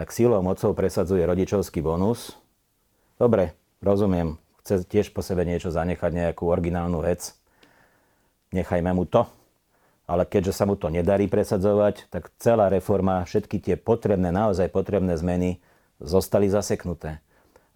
tak 0.00 0.16
silou 0.16 0.40
mocou 0.40 0.72
presadzuje 0.72 1.20
rodičovský 1.28 1.84
bonus. 1.84 2.32
Dobre, 3.20 3.52
rozumiem, 3.84 4.40
chce 4.64 4.88
tiež 4.88 5.12
po 5.12 5.20
sebe 5.20 5.44
niečo 5.44 5.68
zanechať, 5.68 6.08
nejakú 6.08 6.48
originálnu 6.48 7.04
vec. 7.04 7.36
Nechajme 8.48 8.96
mu 8.96 9.04
to. 9.04 9.28
Ale 10.08 10.24
keďže 10.24 10.56
sa 10.56 10.64
mu 10.64 10.80
to 10.80 10.88
nedarí 10.88 11.28
presadzovať, 11.28 12.08
tak 12.08 12.32
celá 12.40 12.72
reforma, 12.72 13.28
všetky 13.28 13.60
tie 13.60 13.76
potrebné, 13.76 14.32
naozaj 14.32 14.72
potrebné 14.72 15.20
zmeny 15.20 15.60
zostali 16.00 16.48
zaseknuté. 16.48 17.20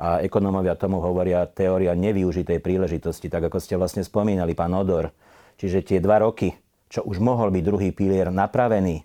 A 0.00 0.24
ekonómovia 0.24 0.80
tomu 0.80 1.04
hovoria 1.04 1.44
teória 1.44 1.92
nevyužitej 1.92 2.56
príležitosti, 2.64 3.28
tak 3.28 3.52
ako 3.52 3.60
ste 3.60 3.76
vlastne 3.76 4.00
spomínali, 4.00 4.56
pán 4.56 4.72
Odor. 4.72 5.12
Čiže 5.60 5.92
tie 5.92 5.98
dva 6.00 6.24
roky, 6.24 6.56
čo 6.88 7.04
už 7.04 7.20
mohol 7.20 7.52
byť 7.52 7.62
druhý 7.68 7.92
pilier 7.92 8.32
napravený, 8.32 9.04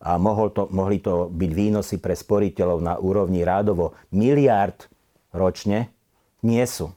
a 0.00 0.16
mohol 0.16 0.48
to, 0.48 0.64
mohli 0.72 0.96
to 0.96 1.28
byť 1.28 1.50
výnosy 1.52 1.96
pre 2.00 2.16
sporiteľov 2.16 2.80
na 2.80 2.96
úrovni 2.96 3.44
rádovo 3.44 3.92
miliárd 4.16 4.88
ročne, 5.36 5.92
nie 6.40 6.64
sú. 6.64 6.88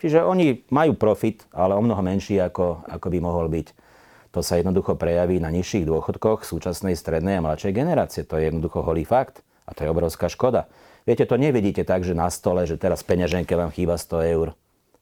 Čiže 0.00 0.24
oni 0.24 0.68
majú 0.68 0.96
profit, 0.96 1.48
ale 1.52 1.76
o 1.76 1.80
mnoho 1.84 2.00
menší, 2.00 2.40
ako, 2.40 2.84
ako 2.88 3.06
by 3.08 3.18
mohol 3.20 3.48
byť. 3.48 3.72
To 4.36 4.40
sa 4.40 4.60
jednoducho 4.60 4.96
prejaví 4.96 5.42
na 5.42 5.52
nižších 5.52 5.88
dôchodkoch 5.88 6.44
súčasnej 6.44 6.94
strednej 6.94 7.40
a 7.40 7.44
mladšej 7.44 7.72
generácie. 7.74 8.22
To 8.28 8.38
je 8.38 8.48
jednoducho 8.48 8.84
holý 8.84 9.02
fakt. 9.04 9.42
A 9.68 9.74
to 9.76 9.84
je 9.84 9.92
obrovská 9.92 10.30
škoda. 10.30 10.70
Viete, 11.04 11.26
to 11.26 11.40
nevidíte 11.40 11.82
tak, 11.84 12.06
že 12.06 12.16
na 12.16 12.30
stole, 12.30 12.64
že 12.64 12.80
teraz 12.80 13.02
peňaženke 13.02 13.52
vám 13.56 13.74
chýba 13.74 13.98
100 13.98 14.34
eur. 14.34 14.48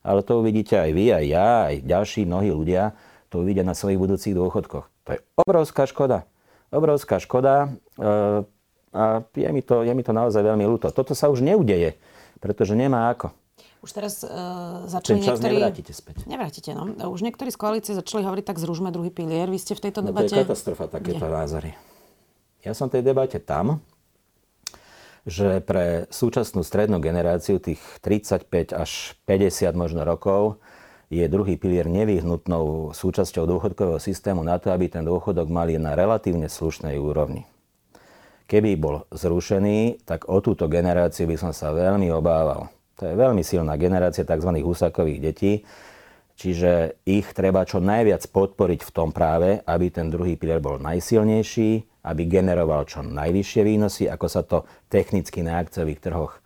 Ale 0.03 0.23
to 0.23 0.39
uvidíte 0.39 0.79
aj 0.79 0.91
vy, 0.95 1.05
aj 1.11 1.25
ja, 1.27 1.49
aj 1.69 1.75
ďalší 1.83 2.21
mnohí 2.25 2.49
ľudia. 2.49 2.95
To 3.29 3.45
uvidia 3.45 3.61
na 3.61 3.77
svojich 3.77 4.01
budúcich 4.01 4.33
dôchodkoch. 4.33 4.85
To 4.87 5.09
je 5.13 5.19
obrovská 5.37 5.85
škoda 5.85 6.25
obrovská 6.69 7.17
škoda 7.21 7.73
eh, 7.97 8.45
a 8.89 9.21
je 9.37 9.49
mi, 9.53 9.61
to, 9.61 9.85
je 9.85 9.93
mi 9.93 10.01
to 10.01 10.13
naozaj 10.13 10.41
veľmi 10.41 10.65
ľúto. 10.65 10.89
Toto 10.89 11.13
sa 11.13 11.29
už 11.29 11.45
neudeje, 11.45 12.01
pretože 12.41 12.73
nemá 12.73 13.13
ako. 13.13 13.29
Už 13.79 13.95
teraz 13.95 14.27
uh, 14.27 14.83
začali 14.91 15.23
Ten 15.23 15.27
čas 15.29 15.39
niektorí... 15.39 15.55
nevrátite 15.55 15.93
späť. 15.95 16.15
Nevrátite, 16.27 16.75
no. 16.75 16.91
Už 17.07 17.23
niektorí 17.23 17.47
z 17.47 17.59
koalície 17.59 17.93
začali 17.95 18.27
hovoriť, 18.27 18.43
tak 18.43 18.59
zružme 18.59 18.91
druhý 18.91 19.07
pilier. 19.07 19.47
Vy 19.47 19.55
ste 19.55 19.71
v 19.71 19.87
tejto 19.87 20.03
no, 20.03 20.11
debate... 20.11 20.35
To 20.35 20.41
je 20.41 20.43
katastrofa, 20.43 20.91
takéto 20.91 21.23
Nie. 21.23 21.31
názory. 21.31 21.71
Ja 22.59 22.75
som 22.75 22.91
v 22.91 22.99
tej 22.99 23.03
debate 23.07 23.39
tam, 23.39 23.79
že 25.23 25.63
pre 25.63 26.11
súčasnú 26.11 26.59
strednú 26.59 26.99
generáciu 26.99 27.55
tých 27.61 27.79
35 28.03 28.75
až 28.75 29.15
50 29.23 29.71
možno 29.79 30.03
rokov 30.03 30.59
je 31.09 31.25
druhý 31.25 31.57
pilier 31.57 31.89
nevyhnutnou 31.89 32.93
súčasťou 32.93 33.49
dôchodkového 33.49 33.97
systému 33.97 34.45
na 34.45 34.61
to, 34.61 34.69
aby 34.69 34.93
ten 34.93 35.01
dôchodok 35.01 35.49
mali 35.49 35.81
na 35.81 35.97
relatívne 35.97 36.45
slušnej 36.45 37.01
úrovni. 37.01 37.49
Keby 38.45 38.77
bol 38.77 39.05
zrušený, 39.13 40.05
tak 40.05 40.29
o 40.29 40.41
túto 40.41 40.69
generáciu 40.69 41.29
by 41.29 41.37
som 41.37 41.51
sa 41.53 41.73
veľmi 41.73 42.09
obával. 42.13 42.69
To 43.01 43.09
je 43.09 43.13
veľmi 43.17 43.41
silná 43.41 43.77
generácia 43.77 44.25
tzv. 44.25 44.61
husakových 44.61 45.19
detí, 45.21 45.53
čiže 46.37 47.01
ich 47.05 47.29
treba 47.33 47.65
čo 47.65 47.81
najviac 47.81 48.25
podporiť 48.29 48.81
v 48.85 48.93
tom 48.93 49.09
práve, 49.09 49.61
aby 49.65 49.89
ten 49.89 50.13
druhý 50.13 50.37
pilier 50.37 50.61
bol 50.61 50.77
najsilnejší, 50.81 52.01
aby 52.05 52.23
generoval 52.25 52.85
čo 52.85 53.01
najvyššie 53.01 53.61
výnosy, 53.65 54.03
ako 54.09 54.27
sa 54.29 54.41
to 54.45 54.65
technicky 54.89 55.45
na 55.45 55.61
akciových 55.61 55.99
trhoch 56.01 56.37
e, 56.37 56.39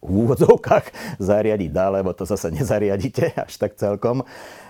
v 0.00 0.10
úvodzovkách 0.28 0.86
zariadiť 1.30 1.70
dá, 1.72 1.92
lebo 1.92 2.12
to 2.12 2.28
zase 2.28 2.52
nezariadíte 2.52 3.34
až 3.46 3.54
tak 3.56 3.76
celkom, 3.76 4.24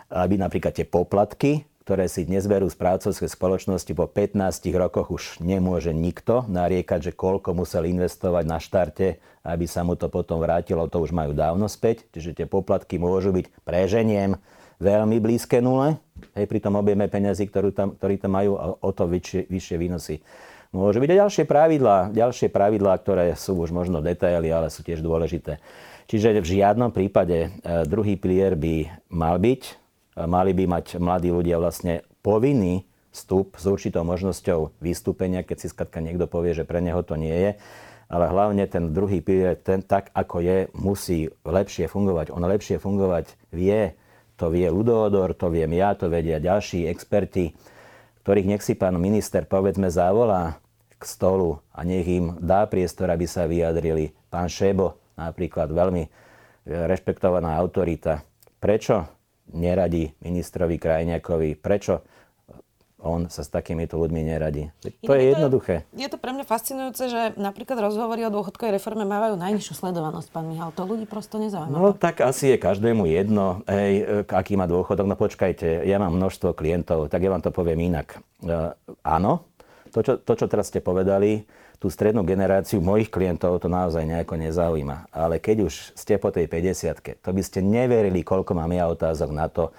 aby 0.09 0.35
napríklad 0.41 0.73
tie 0.73 0.87
poplatky, 0.89 1.69
ktoré 1.89 2.05
si 2.05 2.29
dnes 2.29 2.45
berú 2.45 2.69
z 2.69 2.77
prácovskej 2.77 3.33
spoločnosti 3.33 3.89
po 3.97 4.05
15 4.05 4.37
rokoch 4.77 5.09
už 5.09 5.41
nemôže 5.41 5.97
nikto 5.97 6.45
nariekať, 6.45 7.01
že 7.01 7.17
koľko 7.17 7.57
musel 7.57 7.89
investovať 7.89 8.45
na 8.45 8.61
štarte, 8.61 9.17
aby 9.41 9.65
sa 9.65 9.89
mu 9.89 9.97
to 9.97 10.13
potom 10.13 10.37
vrátilo, 10.37 10.85
to 10.93 11.01
už 11.01 11.17
majú 11.17 11.33
dávno 11.33 11.65
späť. 11.65 12.05
Čiže 12.13 12.45
tie 12.45 12.47
poplatky 12.47 13.01
môžu 13.01 13.33
byť 13.33 13.65
preženiem 13.65 14.37
veľmi 14.85 15.17
blízke 15.17 15.65
nule, 15.65 15.97
hej, 16.37 16.45
pri 16.45 16.61
tom 16.61 16.77
objeme 16.77 17.09
peniazy, 17.09 17.49
ktorú 17.49 17.73
tam, 17.73 17.97
ktorý 17.97 18.21
tam 18.21 18.37
majú, 18.37 18.53
o 18.85 18.91
to 18.93 19.09
vyššie, 19.09 19.49
vyššie 19.49 19.77
výnosy 19.81 20.21
môže 20.73 21.01
byť. 21.01 21.11
A 21.13 21.21
ďalšie 21.25 21.45
pravidlá, 21.49 22.13
ďalšie 22.13 22.49
pravidlá, 22.53 22.95
ktoré 23.01 23.33
sú 23.35 23.57
už 23.59 23.73
možno 23.73 24.05
detaily, 24.05 24.53
ale 24.53 24.69
sú 24.69 24.85
tiež 24.85 25.01
dôležité. 25.01 25.61
Čiže 26.09 26.41
v 26.41 26.61
žiadnom 26.61 26.89
prípade 26.89 27.37
e, 27.37 27.49
druhý 27.85 28.17
pilier 28.17 28.57
by 28.57 28.89
mal 29.13 29.37
byť. 29.37 29.63
E, 29.69 29.73
mali 30.25 30.57
by 30.57 30.65
mať 30.65 30.97
mladí 30.97 31.29
ľudia 31.29 31.61
vlastne 31.61 32.01
povinný 32.25 32.89
vstup 33.13 33.61
s 33.61 33.65
určitou 33.69 34.05
možnosťou 34.09 34.81
vystúpenia, 34.81 35.45
keď 35.45 35.57
si 35.61 35.67
skratka 35.69 36.01
niekto 36.01 36.25
povie, 36.25 36.57
že 36.57 36.65
pre 36.65 36.81
neho 36.81 37.05
to 37.05 37.17
nie 37.21 37.33
je. 37.33 37.53
Ale 38.09 38.25
hlavne 38.33 38.65
ten 38.65 38.97
druhý 38.97 39.21
pilier, 39.21 39.53
ten 39.61 39.85
tak 39.85 40.09
ako 40.17 40.41
je, 40.41 40.59
musí 40.73 41.29
lepšie 41.45 41.93
fungovať. 41.93 42.33
On 42.33 42.41
lepšie 42.41 42.81
fungovať 42.81 43.37
vie. 43.53 43.93
To 44.41 44.49
vie 44.49 44.71
Ludodor, 44.71 45.37
to 45.37 45.53
viem 45.53 45.77
ja, 45.77 45.93
to 45.93 46.09
vedia 46.09 46.41
ďalší 46.41 46.89
experti, 46.89 47.53
ktorých 48.29 48.45
nech 48.45 48.61
si 48.61 48.77
pán 48.77 48.93
minister 49.01 49.49
povedzme 49.49 49.88
zavolá 49.88 50.61
k 51.01 51.03
stolu 51.09 51.64
a 51.73 51.81
nech 51.81 52.05
im 52.05 52.37
dá 52.37 52.69
priestor, 52.69 53.09
aby 53.09 53.25
sa 53.25 53.49
vyjadrili. 53.49 54.12
Pán 54.29 54.53
Šebo, 54.53 55.01
napríklad 55.17 55.73
veľmi 55.73 56.05
e, 56.05 56.11
rešpektovaná 56.69 57.57
autorita. 57.57 58.21
Prečo 58.61 59.09
neradí 59.57 60.12
ministrovi 60.21 60.77
Krajniakovi? 60.77 61.57
Prečo 61.57 62.05
on 62.99 63.31
sa 63.31 63.47
s 63.47 63.51
takýmito 63.51 63.95
ľuďmi 63.95 64.27
neradí. 64.27 64.75
To 65.07 65.15
je 65.15 65.31
jednoduché. 65.31 65.87
Je 65.95 66.11
to 66.11 66.19
pre 66.19 66.35
mňa 66.35 66.43
fascinujúce, 66.43 67.07
že 67.07 67.23
napríklad 67.39 67.79
rozhovory 67.79 68.27
o 68.27 68.35
dôchodkovej 68.35 68.75
reforme 68.75 69.07
mávajú 69.07 69.39
najnižšiu 69.39 69.75
sledovanosť, 69.79 70.29
pán 70.35 70.51
Michal. 70.51 70.75
To 70.75 70.83
ľudí 70.83 71.07
prosto 71.07 71.39
nezaujíma. 71.39 71.71
No 71.71 71.95
tak 71.95 72.19
asi 72.27 72.55
je 72.55 72.59
každému 72.59 73.07
jedno, 73.07 73.63
hej, 73.71 74.27
aký 74.27 74.59
má 74.59 74.67
dôchodok. 74.67 75.07
No 75.07 75.15
počkajte, 75.15 75.87
ja 75.87 75.97
mám 76.03 76.19
množstvo 76.19 76.59
klientov, 76.59 77.07
tak 77.07 77.23
ja 77.23 77.31
vám 77.31 77.43
to 77.43 77.55
poviem 77.55 77.87
inak. 77.87 78.19
Uh, 78.43 78.75
áno, 79.07 79.47
to 79.95 80.03
čo, 80.03 80.19
to, 80.19 80.33
čo 80.35 80.47
teraz 80.51 80.67
ste 80.69 80.83
povedali, 80.83 81.47
tú 81.79 81.87
strednú 81.87 82.27
generáciu 82.27 82.83
mojich 82.83 83.07
klientov 83.07 83.63
to 83.63 83.71
naozaj 83.71 84.03
nejako 84.03 84.35
nezaujíma. 84.35 85.15
Ale 85.15 85.39
keď 85.39 85.71
už 85.71 85.95
ste 85.95 86.19
po 86.19 86.35
tej 86.35 86.51
50 86.51 87.23
to 87.23 87.31
by 87.31 87.43
ste 87.47 87.63
neverili, 87.63 88.27
koľko 88.27 88.59
mám 88.59 88.75
ja 88.75 88.91
otázok 88.91 89.31
na 89.31 89.47
to, 89.47 89.71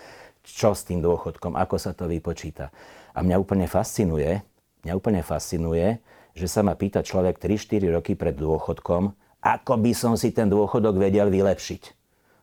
čo 0.48 0.72
s 0.72 0.88
tým 0.88 1.04
dôchodkom, 1.04 1.60
ako 1.60 1.76
sa 1.76 1.92
to 1.92 2.08
vypočíta. 2.08 2.72
A 3.14 3.20
mňa 3.26 3.36
úplne 3.42 3.66
fascinuje, 3.66 4.42
mňa 4.86 4.94
úplne 4.96 5.22
fascinuje, 5.26 6.00
že 6.38 6.48
sa 6.48 6.64
ma 6.64 6.78
pýta 6.78 7.04
človek 7.04 7.42
3-4 7.42 7.96
roky 8.00 8.14
pred 8.16 8.38
dôchodkom, 8.38 9.12
ako 9.40 9.74
by 9.80 9.92
som 9.96 10.14
si 10.20 10.36
ten 10.36 10.48
dôchodok 10.48 11.00
vedel 11.00 11.32
vylepšiť. 11.32 12.00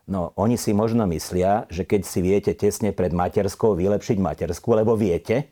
No, 0.06 0.30
oni 0.38 0.54
si 0.54 0.70
možno 0.70 1.02
myslia, 1.10 1.66
že 1.66 1.82
keď 1.82 2.02
si 2.06 2.22
viete 2.22 2.52
tesne 2.54 2.94
pred 2.94 3.10
materskou 3.10 3.74
vylepšiť 3.74 4.16
matersku, 4.22 4.68
lebo 4.70 4.94
viete, 4.94 5.50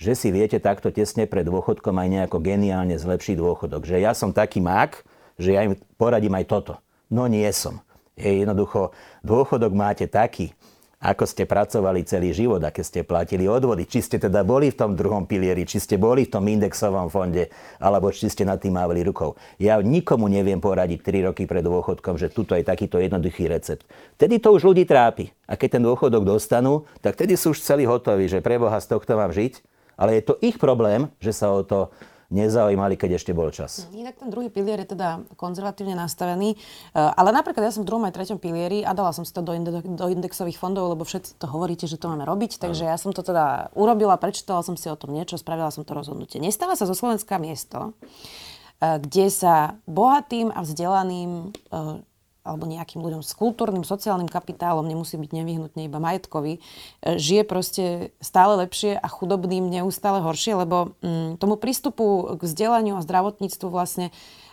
že 0.00 0.16
si 0.16 0.32
viete 0.34 0.58
takto 0.58 0.90
tesne 0.90 1.28
pred 1.28 1.46
dôchodkom 1.46 1.94
aj 1.94 2.08
nejako 2.08 2.42
geniálne 2.42 2.96
zlepšiť 2.98 3.36
dôchodok. 3.36 3.86
Že 3.86 3.96
ja 4.02 4.16
som 4.16 4.34
taký 4.34 4.58
mák, 4.58 5.04
že 5.38 5.54
ja 5.54 5.62
im 5.68 5.76
poradím 6.00 6.34
aj 6.34 6.48
toto. 6.48 6.74
No 7.12 7.30
nie 7.30 7.46
som. 7.52 7.78
Je 8.18 8.42
jednoducho, 8.42 8.90
dôchodok 9.22 9.70
máte 9.76 10.08
taký, 10.10 10.56
ako 11.00 11.24
ste 11.24 11.48
pracovali 11.48 12.04
celý 12.04 12.36
život, 12.36 12.60
aké 12.60 12.84
ste 12.84 13.00
platili 13.08 13.48
odvody, 13.48 13.88
či 13.88 14.04
ste 14.04 14.20
teda 14.20 14.44
boli 14.44 14.68
v 14.68 14.76
tom 14.76 14.92
druhom 14.92 15.24
pilieri, 15.24 15.64
či 15.64 15.80
ste 15.80 15.96
boli 15.96 16.28
v 16.28 16.32
tom 16.36 16.44
indexovom 16.44 17.08
fonde, 17.08 17.48
alebo 17.80 18.12
či 18.12 18.28
ste 18.28 18.44
nad 18.44 18.60
tým 18.60 18.76
mávali 18.76 19.00
rukou. 19.00 19.32
Ja 19.56 19.80
nikomu 19.80 20.28
neviem 20.28 20.60
poradiť 20.60 21.00
3 21.00 21.32
roky 21.32 21.48
pred 21.48 21.64
dôchodkom, 21.64 22.20
že 22.20 22.28
tuto 22.28 22.52
je 22.52 22.68
takýto 22.68 23.00
jednoduchý 23.00 23.48
recept. 23.48 23.88
Vtedy 24.20 24.44
to 24.44 24.52
už 24.52 24.68
ľudí 24.68 24.84
trápi. 24.84 25.32
A 25.48 25.56
keď 25.56 25.80
ten 25.80 25.82
dôchodok 25.88 26.20
dostanú, 26.20 26.84
tak 27.00 27.16
vtedy 27.16 27.40
sú 27.40 27.56
už 27.56 27.64
celí 27.64 27.88
hotoví, 27.88 28.28
že 28.28 28.44
preboha 28.44 28.76
z 28.76 28.92
tohto 28.92 29.16
mám 29.16 29.32
žiť 29.32 29.64
ale 30.00 30.16
je 30.16 30.32
to 30.32 30.40
ich 30.40 30.56
problém, 30.56 31.12
že 31.20 31.36
sa 31.36 31.52
o 31.52 31.60
to 31.60 31.92
nezaujímali, 32.30 32.94
keď 32.94 33.18
ešte 33.18 33.34
bol 33.34 33.50
čas. 33.50 33.90
Inak 33.90 34.22
ten 34.22 34.30
druhý 34.30 34.48
pilier 34.48 34.78
je 34.86 34.94
teda 34.94 35.26
konzervatívne 35.34 35.98
nastavený, 35.98 36.54
e, 36.54 36.56
ale 36.94 37.34
napríklad 37.34 37.66
ja 37.68 37.74
som 37.74 37.82
v 37.82 37.90
druhom 37.90 38.06
aj 38.06 38.14
treťom 38.14 38.38
pilieri 38.38 38.86
a 38.86 38.94
dala 38.94 39.10
som 39.10 39.26
si 39.26 39.34
to 39.34 39.42
do, 39.42 39.52
do 39.82 40.06
indexových 40.08 40.56
fondov, 40.56 40.94
lebo 40.94 41.02
všetci 41.02 41.36
to 41.36 41.46
hovoríte, 41.50 41.90
že 41.90 41.98
to 41.98 42.06
máme 42.06 42.22
robiť, 42.24 42.62
takže 42.62 42.86
ja 42.86 42.96
som 42.96 43.10
to 43.10 43.26
teda 43.26 43.74
urobila, 43.74 44.14
prečítala 44.16 44.62
som 44.62 44.78
si 44.78 44.86
o 44.86 44.96
tom 44.96 45.10
niečo, 45.10 45.36
spravila 45.36 45.74
som 45.74 45.82
to 45.82 45.92
rozhodnutie. 45.92 46.38
Nestáva 46.38 46.78
sa 46.78 46.86
zo 46.86 46.94
Slovenska 46.94 47.42
miesto, 47.42 47.98
e, 48.78 49.02
kde 49.02 49.26
sa 49.28 49.76
bohatým 49.90 50.54
a 50.54 50.62
vzdelaným 50.62 51.50
e, 51.50 52.09
alebo 52.40 52.64
nejakým 52.64 53.04
ľuďom 53.04 53.20
s 53.20 53.36
kultúrnym, 53.36 53.84
sociálnym 53.84 54.28
kapitálom, 54.28 54.86
nemusí 54.88 55.20
byť 55.20 55.30
nevyhnutne 55.30 55.84
iba 55.84 55.98
majetkový, 56.00 56.56
e, 56.56 56.60
žije 57.20 57.42
proste 57.44 57.84
stále 58.24 58.56
lepšie 58.64 58.96
a 58.96 59.06
chudobným 59.08 59.68
neustále 59.68 60.24
horšie, 60.24 60.56
lebo 60.56 60.96
mm, 61.04 61.36
tomu 61.36 61.60
prístupu 61.60 62.36
k 62.36 62.40
vzdelaniu 62.40 62.96
a 62.96 63.04
zdravotníctvu 63.04 63.68
vlastne 63.68 64.08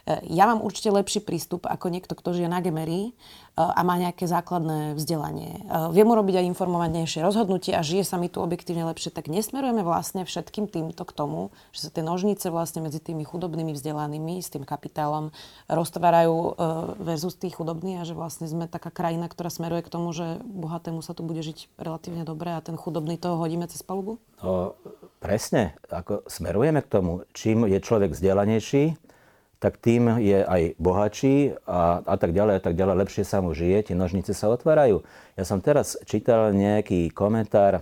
ja 0.07 0.47
mám 0.47 0.63
určite 0.63 0.87
lepší 0.87 1.19
prístup 1.19 1.67
ako 1.67 1.91
niekto, 1.91 2.15
kto 2.15 2.31
žije 2.31 2.47
na 2.47 2.63
Gemery 2.63 3.11
e, 3.11 3.13
a 3.59 3.83
má 3.83 3.99
nejaké 3.99 4.23
základné 4.23 4.95
vzdelanie. 4.95 5.67
E, 5.67 5.91
Viem 5.91 6.07
urobiť 6.07 6.39
aj 6.39 6.49
informovanejšie 6.55 7.19
rozhodnutie 7.19 7.75
a 7.75 7.83
žije 7.83 8.07
sa 8.07 8.15
mi 8.15 8.31
tu 8.31 8.39
objektívne 8.39 8.87
lepšie, 8.87 9.11
tak 9.11 9.27
nesmerujeme 9.27 9.83
vlastne 9.83 10.23
všetkým 10.23 10.71
týmto 10.71 11.03
k 11.03 11.11
tomu, 11.11 11.51
že 11.75 11.87
sa 11.87 11.89
tie 11.91 12.07
nožnice 12.07 12.47
vlastne 12.47 12.87
medzi 12.87 13.03
tými 13.03 13.27
chudobnými 13.27 13.75
vzdelanými 13.75 14.39
s 14.39 14.47
tým 14.47 14.63
kapitálom 14.63 15.35
roztvárajú 15.67 16.55
versus 17.03 17.35
tých 17.35 17.59
chudobní 17.59 17.99
a 17.99 18.07
že 18.07 18.15
vlastne 18.15 18.47
sme 18.47 18.71
taká 18.71 18.87
krajina, 18.87 19.27
ktorá 19.27 19.51
smeruje 19.51 19.83
k 19.83 19.91
tomu, 19.91 20.15
že 20.15 20.39
bohatému 20.47 21.03
sa 21.03 21.11
tu 21.11 21.27
bude 21.27 21.43
žiť 21.43 21.67
relatívne 21.75 22.23
dobre 22.23 22.55
a 22.55 22.63
ten 22.63 22.79
chudobný 22.79 23.19
toho 23.19 23.35
hodíme 23.35 23.67
cez 23.67 23.83
palubu? 23.83 24.23
No, 24.39 24.79
presne. 25.19 25.75
Ako 25.91 26.23
smerujeme 26.29 26.79
k 26.79 26.87
tomu. 26.87 27.27
Čím 27.33 27.67
je 27.67 27.81
človek 27.81 28.13
vzdelanejší, 28.13 29.06
tak 29.57 29.81
tým 29.81 30.21
je 30.21 30.45
aj 30.45 30.77
bohatší 30.77 31.57
a, 31.65 32.05
a 32.05 32.15
tak 32.21 32.33
ďalej 32.33 32.53
a 32.57 32.61
tak 32.61 32.77
ďalej. 32.77 32.95
Lepšie 33.05 33.23
sa 33.25 33.41
mu 33.41 33.57
žije, 33.57 33.89
tie 33.89 33.95
nožnice 33.97 34.37
sa 34.37 34.53
otvárajú. 34.53 35.01
Ja 35.33 35.43
som 35.49 35.65
teraz 35.65 35.97
čítal 36.05 36.53
nejaký 36.53 37.09
komentár 37.09 37.81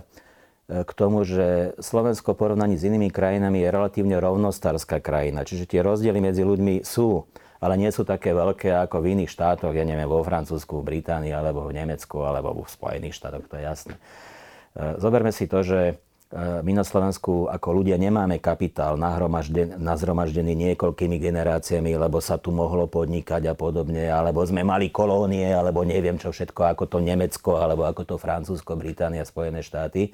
k 0.84 0.90
tomu, 0.96 1.28
že 1.28 1.76
Slovensko 1.76 2.32
v 2.32 2.40
porovnaní 2.40 2.80
s 2.80 2.86
inými 2.88 3.12
krajinami 3.12 3.60
je 3.60 3.68
relatívne 3.68 4.16
rovnostárska 4.16 5.04
krajina. 5.04 5.44
Čiže 5.44 5.68
tie 5.68 5.84
rozdiely 5.84 6.16
medzi 6.16 6.48
ľuďmi 6.48 6.80
sú, 6.80 7.28
ale 7.60 7.76
nie 7.76 7.92
sú 7.92 8.08
také 8.08 8.32
veľké 8.32 8.72
ako 8.88 9.04
v 9.04 9.12
iných 9.12 9.32
štátoch, 9.36 9.76
ja 9.76 9.84
neviem, 9.84 10.08
vo 10.08 10.24
Francúzsku, 10.24 10.80
v 10.80 10.96
Británii, 10.96 11.36
alebo 11.36 11.68
v 11.68 11.76
Nemecku, 11.76 12.24
alebo 12.24 12.56
v 12.56 12.72
Spojených 12.72 13.20
štátoch, 13.20 13.44
to 13.52 13.60
je 13.60 13.64
jasné. 13.68 13.94
E, 13.96 14.96
zoberme 14.96 15.28
si 15.28 15.44
to, 15.44 15.60
že 15.60 16.00
my 16.34 16.72
na 16.74 16.82
Slovensku 16.82 17.46
ako 17.46 17.68
ľudia 17.70 17.94
nemáme 17.94 18.42
kapitál 18.42 18.98
nazhromaždený 18.98 20.52
niekoľkými 20.58 21.22
generáciami, 21.22 21.94
lebo 21.94 22.18
sa 22.18 22.34
tu 22.34 22.50
mohlo 22.50 22.90
podnikať 22.90 23.46
a 23.46 23.54
podobne, 23.54 24.10
alebo 24.10 24.42
sme 24.42 24.66
mali 24.66 24.90
kolónie, 24.90 25.46
alebo 25.54 25.86
neviem 25.86 26.18
čo 26.18 26.34
všetko, 26.34 26.74
ako 26.74 26.84
to 26.90 26.98
Nemecko, 26.98 27.62
alebo 27.62 27.86
ako 27.86 28.02
to 28.02 28.14
Francúzsko, 28.18 28.74
Británia, 28.74 29.22
Spojené 29.22 29.62
štáty. 29.62 30.10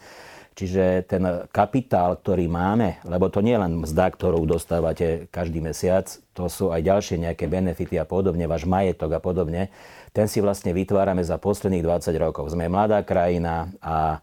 Čiže 0.53 1.09
ten 1.09 1.49
kapitál, 1.49 2.21
ktorý 2.21 2.45
máme, 2.45 3.01
lebo 3.09 3.33
to 3.33 3.41
nie 3.41 3.57
je 3.57 3.63
len 3.65 3.81
mzda, 3.81 4.13
ktorú 4.13 4.45
dostávate 4.45 5.25
každý 5.33 5.65
mesiac, 5.65 6.05
to 6.37 6.45
sú 6.53 6.69
aj 6.69 6.85
ďalšie 6.85 7.25
nejaké 7.25 7.49
benefity 7.49 7.97
a 7.97 8.05
podobne, 8.05 8.45
váš 8.45 8.69
majetok 8.69 9.17
a 9.17 9.21
podobne, 9.25 9.73
ten 10.13 10.29
si 10.29 10.45
vlastne 10.45 10.77
vytvárame 10.77 11.25
za 11.25 11.41
posledných 11.41 11.81
20 11.81 12.13
rokov. 12.21 12.53
Sme 12.53 12.69
mladá 12.69 13.01
krajina 13.01 13.73
a 13.81 14.21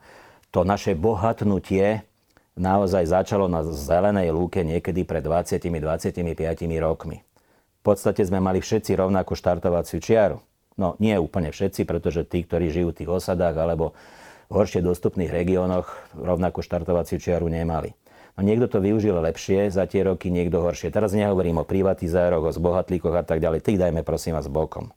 to 0.50 0.66
naše 0.66 0.98
bohatnutie 0.98 2.04
naozaj 2.60 3.08
začalo 3.08 3.48
na 3.48 3.64
zelenej 3.64 4.36
lúke 4.36 4.66
niekedy 4.66 5.08
pred 5.08 5.24
20-25 5.24 6.20
rokmi. 6.82 7.24
V 7.80 7.82
podstate 7.82 8.22
sme 8.28 8.44
mali 8.44 8.60
všetci 8.60 8.92
rovnakú 9.00 9.40
štartovaciu 9.40 10.04
čiaru. 10.04 10.44
No 10.76 11.00
nie 11.00 11.16
úplne 11.16 11.52
všetci, 11.52 11.88
pretože 11.88 12.28
tí, 12.28 12.44
ktorí 12.44 12.72
žijú 12.72 12.92
v 12.92 12.98
tých 13.04 13.10
osadách 13.10 13.56
alebo 13.56 13.96
v 14.52 14.54
horšie 14.58 14.84
dostupných 14.84 15.32
regiónoch, 15.32 15.88
rovnakú 16.18 16.60
štartovaciu 16.60 17.22
čiaru 17.22 17.48
nemali. 17.48 17.96
No 18.40 18.48
niekto 18.48 18.72
to 18.72 18.80
využil 18.80 19.20
lepšie 19.20 19.68
za 19.68 19.84
tie 19.84 20.08
roky, 20.08 20.32
niekto 20.32 20.64
horšie. 20.64 20.96
Teraz 20.96 21.12
nehovorím 21.12 21.60
o 21.60 21.68
privatizároch, 21.68 22.48
o 22.48 22.56
zbohatlíkoch 22.56 23.12
a 23.12 23.24
tak 23.28 23.44
ďalej. 23.44 23.60
Tých 23.60 23.80
dajme 23.80 24.02
prosím 24.08 24.40
vás 24.40 24.48
bokom. 24.48 24.96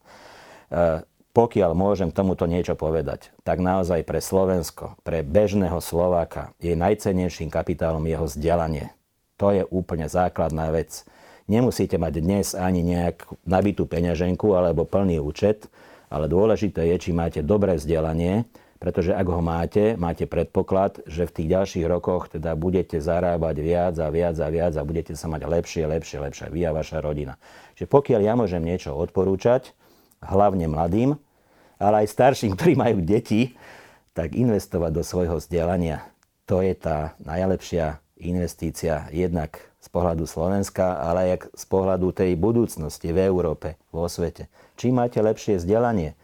E, 0.71 1.03
pokiaľ 1.33 1.73
môžem 1.73 2.13
tomuto 2.13 2.45
niečo 2.45 2.77
povedať, 2.77 3.33
tak 3.41 3.57
naozaj 3.65 4.05
pre 4.05 4.21
Slovensko, 4.21 5.01
pre 5.01 5.25
bežného 5.25 5.81
Slováka 5.81 6.53
je 6.61 6.77
najcennejším 6.77 7.49
kapitálom 7.49 8.05
jeho 8.05 8.29
vzdelanie. 8.29 8.93
To 9.41 9.49
je 9.49 9.65
úplne 9.73 10.07
základná 10.13 10.69
vec. 10.69 11.09
Nemusíte 11.49 11.97
mať 11.97 12.21
dnes 12.21 12.47
ani 12.53 12.85
nejak 12.85 13.27
nabitú 13.49 13.89
peňaženku 13.89 14.53
alebo 14.53 14.85
plný 14.85 15.19
účet, 15.25 15.73
ale 16.13 16.29
dôležité 16.29 16.85
je, 16.93 17.09
či 17.09 17.11
máte 17.17 17.41
dobré 17.41 17.81
vzdelanie, 17.81 18.45
pretože 18.77 19.17
ak 19.17 19.27
ho 19.31 19.41
máte, 19.41 19.97
máte 19.97 20.29
predpoklad, 20.29 21.01
že 21.09 21.25
v 21.25 21.35
tých 21.35 21.49
ďalších 21.49 21.87
rokoch 21.89 22.29
teda 22.29 22.53
budete 22.59 23.01
zarábať 23.01 23.57
viac 23.63 23.95
a 23.97 24.13
viac 24.13 24.37
a 24.37 24.49
viac 24.53 24.75
a 24.77 24.83
budete 24.85 25.17
sa 25.17 25.33
mať 25.33 25.49
lepšie, 25.49 25.89
lepšie, 25.89 26.19
lepšie, 26.21 26.47
vy 26.53 26.61
a 26.69 26.77
vaša 26.77 27.01
rodina. 27.01 27.41
Čiže 27.79 27.89
pokiaľ 27.89 28.21
ja 28.21 28.35
môžem 28.37 28.61
niečo 28.61 28.93
odporúčať, 28.93 29.73
hlavne 30.23 30.71
mladým, 30.71 31.19
ale 31.77 32.07
aj 32.07 32.15
starším, 32.15 32.53
ktorí 32.57 32.79
majú 32.79 33.03
deti, 33.03 33.59
tak 34.13 34.37
investovať 34.37 34.91
do 34.93 35.03
svojho 35.03 35.41
vzdelania. 35.41 36.05
To 36.47 36.61
je 36.61 36.75
tá 36.77 37.17
najlepšia 37.23 37.99
investícia 38.23 39.09
jednak 39.11 39.59
z 39.83 39.89
pohľadu 39.91 40.29
Slovenska, 40.29 41.01
ale 41.01 41.35
aj 41.35 41.51
z 41.59 41.65
pohľadu 41.67 42.15
tej 42.15 42.39
budúcnosti 42.39 43.11
v 43.11 43.19
Európe, 43.27 43.81
vo 43.91 44.07
svete. 44.07 44.47
Čím 44.79 45.03
máte 45.03 45.19
lepšie 45.19 45.59
vzdelanie, 45.59 46.15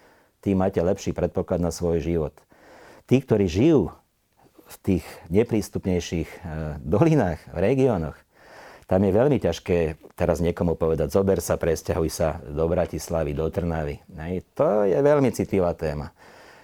tým 0.45 0.63
máte 0.63 0.79
lepší 0.79 1.11
predpoklad 1.11 1.59
na 1.59 1.75
svoj 1.75 1.99
život 1.99 2.37
tí, 3.09 3.25
ktorí 3.25 3.49
žijú 3.49 3.91
v 4.69 4.75
tých 4.85 5.05
neprístupnejších 5.33 6.29
e, 6.29 6.39
dolinách, 6.85 7.41
v 7.49 7.59
regiónoch, 7.59 8.17
tam 8.89 9.05
je 9.05 9.13
veľmi 9.13 9.37
ťažké 9.37 10.01
teraz 10.17 10.41
niekomu 10.41 10.73
povedať, 10.73 11.13
zober 11.13 11.45
sa, 11.45 11.61
presťahuj 11.61 12.09
sa 12.09 12.41
do 12.41 12.65
Bratislavy, 12.65 13.37
do 13.37 13.53
Trnavy. 13.53 14.01
Hej, 14.17 14.49
to 14.57 14.89
je 14.89 14.97
veľmi 14.97 15.29
citlivá 15.29 15.77
téma. 15.77 16.17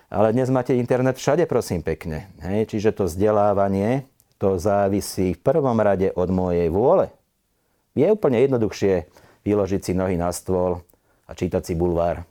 Ale 0.08 0.32
dnes 0.32 0.48
máte 0.48 0.72
internet 0.72 1.20
všade, 1.20 1.44
prosím 1.44 1.84
pekne. 1.84 2.32
Hej, 2.40 2.72
čiže 2.72 2.96
to 2.96 3.04
vzdelávanie, 3.04 4.08
to 4.40 4.56
závisí 4.56 5.36
v 5.36 5.44
prvom 5.44 5.76
rade 5.76 6.16
od 6.16 6.32
mojej 6.32 6.72
vôle. 6.72 7.12
Je 7.92 8.08
úplne 8.08 8.40
jednoduchšie 8.40 9.04
vyložiť 9.44 9.80
si 9.84 9.92
nohy 9.92 10.16
na 10.16 10.32
stôl 10.32 10.80
a 11.28 11.36
čítať 11.36 11.60
si 11.60 11.74
bulvár, 11.76 12.24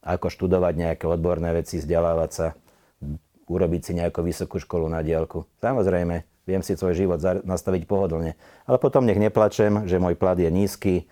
ako 0.00 0.32
študovať 0.32 0.72
nejaké 0.72 1.04
odborné 1.04 1.52
veci, 1.52 1.76
vzdelávať 1.76 2.30
sa 2.32 2.46
urobiť 3.44 3.80
si 3.84 3.92
nejakú 3.92 4.24
vysokú 4.24 4.56
školu 4.56 4.88
na 4.88 5.04
diálku. 5.04 5.44
Samozrejme, 5.60 6.24
viem 6.48 6.64
si 6.64 6.72
svoj 6.72 6.96
život 6.96 7.20
nastaviť 7.20 7.84
pohodlne. 7.84 8.32
Ale 8.64 8.80
potom 8.80 9.04
nech 9.04 9.20
neplačem, 9.20 9.84
že 9.84 10.00
môj 10.00 10.16
plat 10.16 10.40
je 10.40 10.48
nízky, 10.48 11.04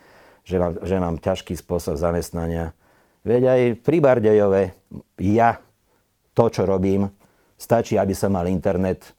že 0.49 0.57
mám, 0.57 0.81
že 0.81 0.97
mám 0.97 1.21
ťažký 1.21 1.53
spôsob 1.61 2.01
zamestnania. 2.01 2.73
Veď 3.29 3.43
aj 3.53 3.61
pri 3.85 3.99
Bardejove 4.01 4.63
ja 5.21 5.61
to, 6.33 6.45
čo 6.49 6.65
robím, 6.65 7.13
stačí, 7.61 8.01
aby 8.01 8.17
som 8.17 8.33
mal 8.33 8.49
internet, 8.49 9.17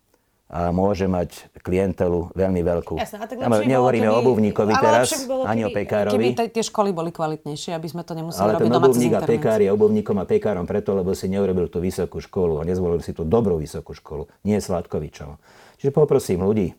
a 0.47 0.71
môže 0.71 1.03
mať 1.12 1.51
klientelu 1.60 2.32
veľmi 2.32 2.63
veľkú. 2.63 2.95
Jasne, 2.95 3.19
a 3.19 3.27
tak 3.27 3.36
ja, 3.36 3.51
nehovoríme 3.51 4.08
o 4.08 4.15
obuvníkovi 4.23 4.80
teraz, 4.80 5.27
bolo, 5.27 5.43
ani 5.43 5.67
keby, 5.67 5.71
o 5.75 5.75
pekárovi. 5.75 6.15
Keby 6.15 6.27
tie 6.56 6.63
školy 6.63 6.95
boli 6.95 7.12
kvalitnejšie, 7.12 7.75
aby 7.75 7.88
sme 7.91 8.08
to 8.08 8.15
nemuseli 8.15 8.56
ale 8.56 8.63
robiť 8.63 8.95
cez 8.95 9.12
internet. 9.12 9.27
a 9.27 9.34
pekár 9.36 9.60
je 9.60 9.67
obuvníkom 9.67 10.15
a 10.15 10.23
pekárom 10.23 10.63
preto, 10.63 10.95
lebo 10.95 11.12
si 11.12 11.27
neurobil 11.27 11.67
tú 11.67 11.84
vysokú 11.84 12.23
školu 12.23 12.63
a 12.63 12.63
nezvolil 12.63 13.03
si 13.03 13.12
tú 13.12 13.27
dobrú 13.27 13.60
vysokú 13.60 13.91
školu, 13.91 14.32
nie 14.47 14.56
Sladkovičov. 14.63 15.36
Čiže 15.78 15.92
poprosím 15.94 16.42
ľudí, 16.42 16.74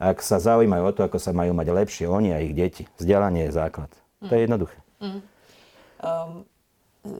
ak 0.00 0.24
sa 0.24 0.40
zaujímajú 0.40 0.82
o 0.88 0.92
to, 0.96 1.00
ako 1.04 1.20
sa 1.20 1.36
majú 1.36 1.52
mať 1.52 1.68
lepšie 1.76 2.04
oni 2.08 2.32
a 2.32 2.40
ich 2.40 2.56
deti, 2.56 2.88
vzdelanie 2.96 3.48
je 3.48 3.52
základ. 3.52 3.92
Mm. 4.24 4.28
To 4.28 4.32
je 4.32 4.40
jednoduché. 4.40 4.78
Mm. 5.00 5.20
Um, 6.00 6.30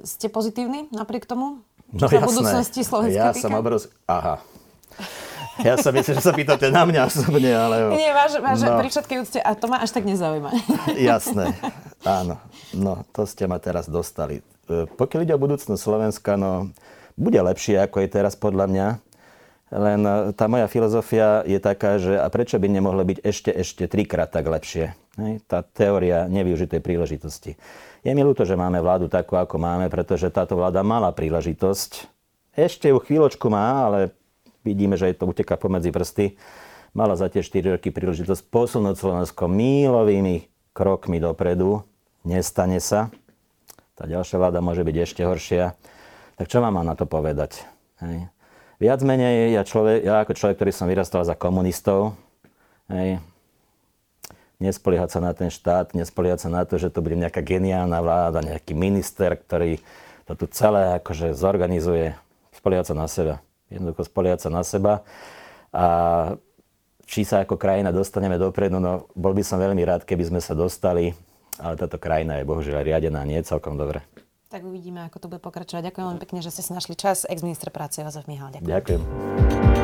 ste 0.04 0.32
pozitívni 0.32 0.88
napriek 0.88 1.28
tomu? 1.28 1.60
No 1.92 2.06
jasné. 2.06 2.24
budúcnosti 2.24 2.80
Slovenska 2.86 3.18
Ja 3.18 3.30
týka? 3.34 3.42
som 3.44 3.52
obrovský... 3.52 3.92
Aha. 4.06 4.40
Ja 5.60 5.76
som 5.76 5.92
myslím, 5.92 6.16
že 6.16 6.24
sa 6.24 6.32
pýtate 6.32 6.72
na 6.72 6.88
mňa 6.88 7.10
osobne, 7.10 7.52
ale... 7.52 7.92
Nie, 7.92 8.16
váš, 8.16 8.40
váš 8.40 8.64
no. 8.64 8.80
pri 8.80 8.88
všetkej 8.88 9.16
úcte, 9.20 9.38
a 9.44 9.50
to 9.52 9.66
ma 9.68 9.84
až 9.84 9.92
tak 9.92 10.08
nezaujíma. 10.08 10.48
Jasné, 11.10 11.52
áno. 12.00 12.40
No, 12.72 13.04
to 13.12 13.28
ste 13.28 13.44
ma 13.44 13.60
teraz 13.60 13.90
dostali. 13.90 14.40
E, 14.70 14.88
pokiaľ 14.88 15.20
ide 15.26 15.34
o 15.36 15.42
budúcnosť 15.42 15.76
Slovenska, 15.76 16.40
no, 16.40 16.72
bude 17.18 17.36
lepšie, 17.36 17.76
ako 17.76 18.00
je 18.00 18.08
teraz 18.08 18.38
podľa 18.40 18.72
mňa. 18.72 18.86
Len 19.70 20.02
e, 20.02 20.34
tá 20.34 20.50
moja 20.50 20.66
filozofia 20.66 21.46
je 21.46 21.62
taká, 21.62 22.02
že 22.02 22.18
a 22.18 22.26
prečo 22.26 22.58
by 22.58 22.66
nemohlo 22.66 23.06
byť 23.06 23.18
ešte, 23.22 23.50
ešte 23.54 23.86
trikrát 23.86 24.30
tak 24.30 24.50
lepšie? 24.50 24.98
Hej? 25.18 25.32
Tá 25.46 25.62
teória 25.62 26.26
nevyužitej 26.26 26.82
príležitosti. 26.82 27.54
Je 28.02 28.10
mi 28.10 28.22
ľúto, 28.26 28.42
že 28.42 28.58
máme 28.58 28.82
vládu 28.82 29.06
takú, 29.06 29.38
ako 29.38 29.62
máme, 29.62 29.86
pretože 29.86 30.32
táto 30.34 30.58
vláda 30.58 30.82
mala 30.82 31.14
príležitosť. 31.14 32.10
Ešte 32.58 32.90
ju 32.90 32.98
chvíľočku 32.98 33.46
má, 33.46 33.86
ale 33.86 33.98
vidíme, 34.66 34.98
že 34.98 35.14
to 35.14 35.30
uteká 35.30 35.54
pomedzi 35.54 35.94
prsty, 35.94 36.34
mala 36.90 37.14
za 37.14 37.30
tie 37.30 37.44
4 37.44 37.78
roky 37.78 37.94
príležitosť 37.94 38.50
posunúť 38.50 38.98
Slovensko 38.98 39.46
mílovými 39.46 40.50
krokmi 40.74 41.22
dopredu. 41.22 41.86
Nestane 42.26 42.82
sa. 42.82 43.08
Tá 43.94 44.08
ďalšia 44.08 44.40
vláda 44.40 44.58
môže 44.64 44.82
byť 44.82 44.96
ešte 44.96 45.22
horšia. 45.22 45.76
Tak 46.40 46.48
čo 46.48 46.64
mám 46.64 46.80
na 46.80 46.96
to 46.96 47.04
povedať? 47.04 47.62
Hej. 48.00 48.32
Viac 48.80 49.04
menej, 49.04 49.52
ja, 49.52 49.62
človek, 49.62 50.00
ja 50.00 50.24
ako 50.24 50.32
človek, 50.32 50.56
ktorý 50.56 50.72
som 50.72 50.88
vyrastal 50.88 51.22
za 51.28 51.36
komunistov, 51.36 52.16
hej, 52.88 53.20
nespoliehať 54.56 55.10
sa 55.12 55.20
na 55.20 55.36
ten 55.36 55.52
štát, 55.52 55.92
nespoliehať 55.92 56.48
sa 56.48 56.50
na 56.50 56.64
to, 56.64 56.80
že 56.80 56.88
to 56.88 57.04
bude 57.04 57.20
nejaká 57.20 57.44
geniálna 57.44 58.00
vláda, 58.00 58.40
nejaký 58.40 58.72
minister, 58.72 59.36
ktorý 59.36 59.78
to 60.24 60.32
tu 60.32 60.48
celé 60.48 60.96
akože 60.96 61.36
zorganizuje. 61.36 62.16
Spoliehať 62.56 62.92
sa 62.92 62.96
na 62.96 63.04
seba 63.04 63.44
jednoducho 63.70 64.02
spoliať 64.04 64.38
sa 64.44 64.50
na 64.50 64.62
seba. 64.66 65.06
A 65.70 65.84
či 67.06 67.22
sa 67.22 67.46
ako 67.46 67.54
krajina 67.54 67.94
dostaneme 67.94 68.36
dopredu, 68.36 68.82
no 68.82 69.06
bol 69.14 69.32
by 69.34 69.42
som 69.46 69.62
veľmi 69.62 69.82
rád, 69.86 70.02
keby 70.02 70.26
sme 70.26 70.40
sa 70.42 70.58
dostali, 70.58 71.14
ale 71.62 71.78
táto 71.78 71.98
krajina 71.98 72.42
je 72.42 72.48
bohužiaľ 72.50 72.82
riadená 72.82 73.22
nie 73.22 73.38
celkom 73.46 73.78
dobre. 73.78 74.02
Tak 74.50 74.66
uvidíme, 74.66 75.06
ako 75.06 75.22
to 75.22 75.26
bude 75.30 75.38
pokračovať. 75.46 75.94
Ďakujem 75.94 76.06
veľmi 76.10 76.22
pekne, 76.26 76.42
že 76.42 76.50
ste 76.50 76.66
si 76.66 76.74
našli 76.74 76.98
čas. 76.98 77.22
Ex-minister 77.22 77.70
práce 77.70 78.02
Jozef 78.02 78.26
Mihal. 78.26 78.50
Ďakujem. 78.50 78.66
Ďakujem. 78.66 79.00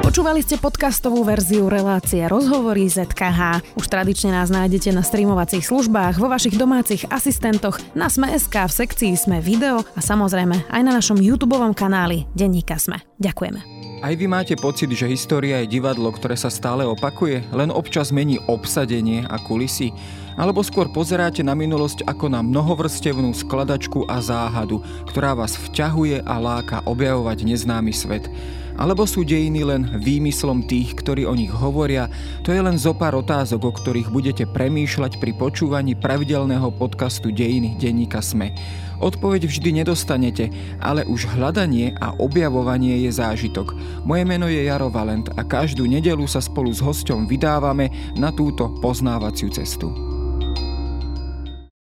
Počúvali 0.03 0.43
ste 0.43 0.59
podcastovú 0.59 1.23
verziu 1.23 1.71
relácie 1.71 2.27
Rozhovory 2.27 2.91
ZKH. 2.91 3.63
Už 3.79 3.87
tradične 3.87 4.35
nás 4.35 4.51
nájdete 4.51 4.91
na 4.91 5.07
streamovacích 5.07 5.63
službách, 5.63 6.19
vo 6.19 6.27
vašich 6.27 6.59
domácich 6.59 7.07
asistentoch, 7.07 7.79
na 7.95 8.11
Sme.sk, 8.11 8.51
v 8.51 8.73
sekcii 8.75 9.15
Sme 9.15 9.39
video 9.39 9.87
a 9.95 10.01
samozrejme 10.03 10.67
aj 10.67 10.83
na 10.83 10.99
našom 10.99 11.23
YouTube 11.23 11.55
kanáli 11.79 12.27
Denníka 12.35 12.75
Sme. 12.83 12.99
Ďakujeme. 13.23 13.63
Aj 14.03 14.13
vy 14.19 14.27
máte 14.27 14.59
pocit, 14.59 14.91
že 14.91 15.07
história 15.07 15.63
je 15.63 15.79
divadlo, 15.79 16.11
ktoré 16.11 16.35
sa 16.35 16.51
stále 16.51 16.83
opakuje, 16.83 17.47
len 17.55 17.71
občas 17.71 18.11
mení 18.11 18.43
obsadenie 18.51 19.31
a 19.31 19.39
kulisy? 19.39 19.95
Alebo 20.37 20.61
skôr 20.61 20.93
pozeráte 20.93 21.41
na 21.41 21.57
minulosť 21.57 22.05
ako 22.05 22.29
na 22.29 22.45
mnohovrstevnú 22.45 23.33
skladačku 23.33 24.05
a 24.05 24.21
záhadu, 24.21 24.85
ktorá 25.09 25.33
vás 25.33 25.57
vťahuje 25.57 26.21
a 26.23 26.37
láka 26.37 26.85
objavovať 26.85 27.49
neznámy 27.49 27.93
svet? 27.97 28.29
Alebo 28.77 29.09
sú 29.09 29.25
dejiny 29.25 29.65
len 29.65 29.83
výmyslom 29.97 30.69
tých, 30.69 31.01
ktorí 31.01 31.25
o 31.25 31.33
nich 31.33 31.49
hovoria? 31.49 32.13
To 32.45 32.53
je 32.53 32.61
len 32.61 32.77
zo 32.77 32.93
pár 32.93 33.17
otázok, 33.17 33.61
o 33.65 33.73
ktorých 33.73 34.13
budete 34.13 34.45
premýšľať 34.45 35.17
pri 35.17 35.33
počúvaní 35.33 35.97
pravidelného 35.97 36.69
podcastu 36.77 37.33
Dejiny 37.33 37.81
denníka 37.81 38.21
Sme. 38.21 38.53
Odpoveď 39.01 39.49
vždy 39.49 39.81
nedostanete, 39.81 40.53
ale 40.81 41.09
už 41.09 41.25
hľadanie 41.37 41.97
a 41.97 42.13
objavovanie 42.21 43.09
je 43.09 43.17
zážitok. 43.17 43.73
Moje 44.05 44.29
meno 44.29 44.45
je 44.45 44.69
Jaro 44.69 44.93
Valent 44.93 45.33
a 45.37 45.41
každú 45.41 45.89
nedelu 45.89 46.29
sa 46.29 46.45
spolu 46.45 46.69
s 46.69 46.85
hosťom 46.85 47.25
vydávame 47.25 47.89
na 48.21 48.29
túto 48.29 48.69
poznávaciu 48.85 49.49
cestu. 49.49 50.16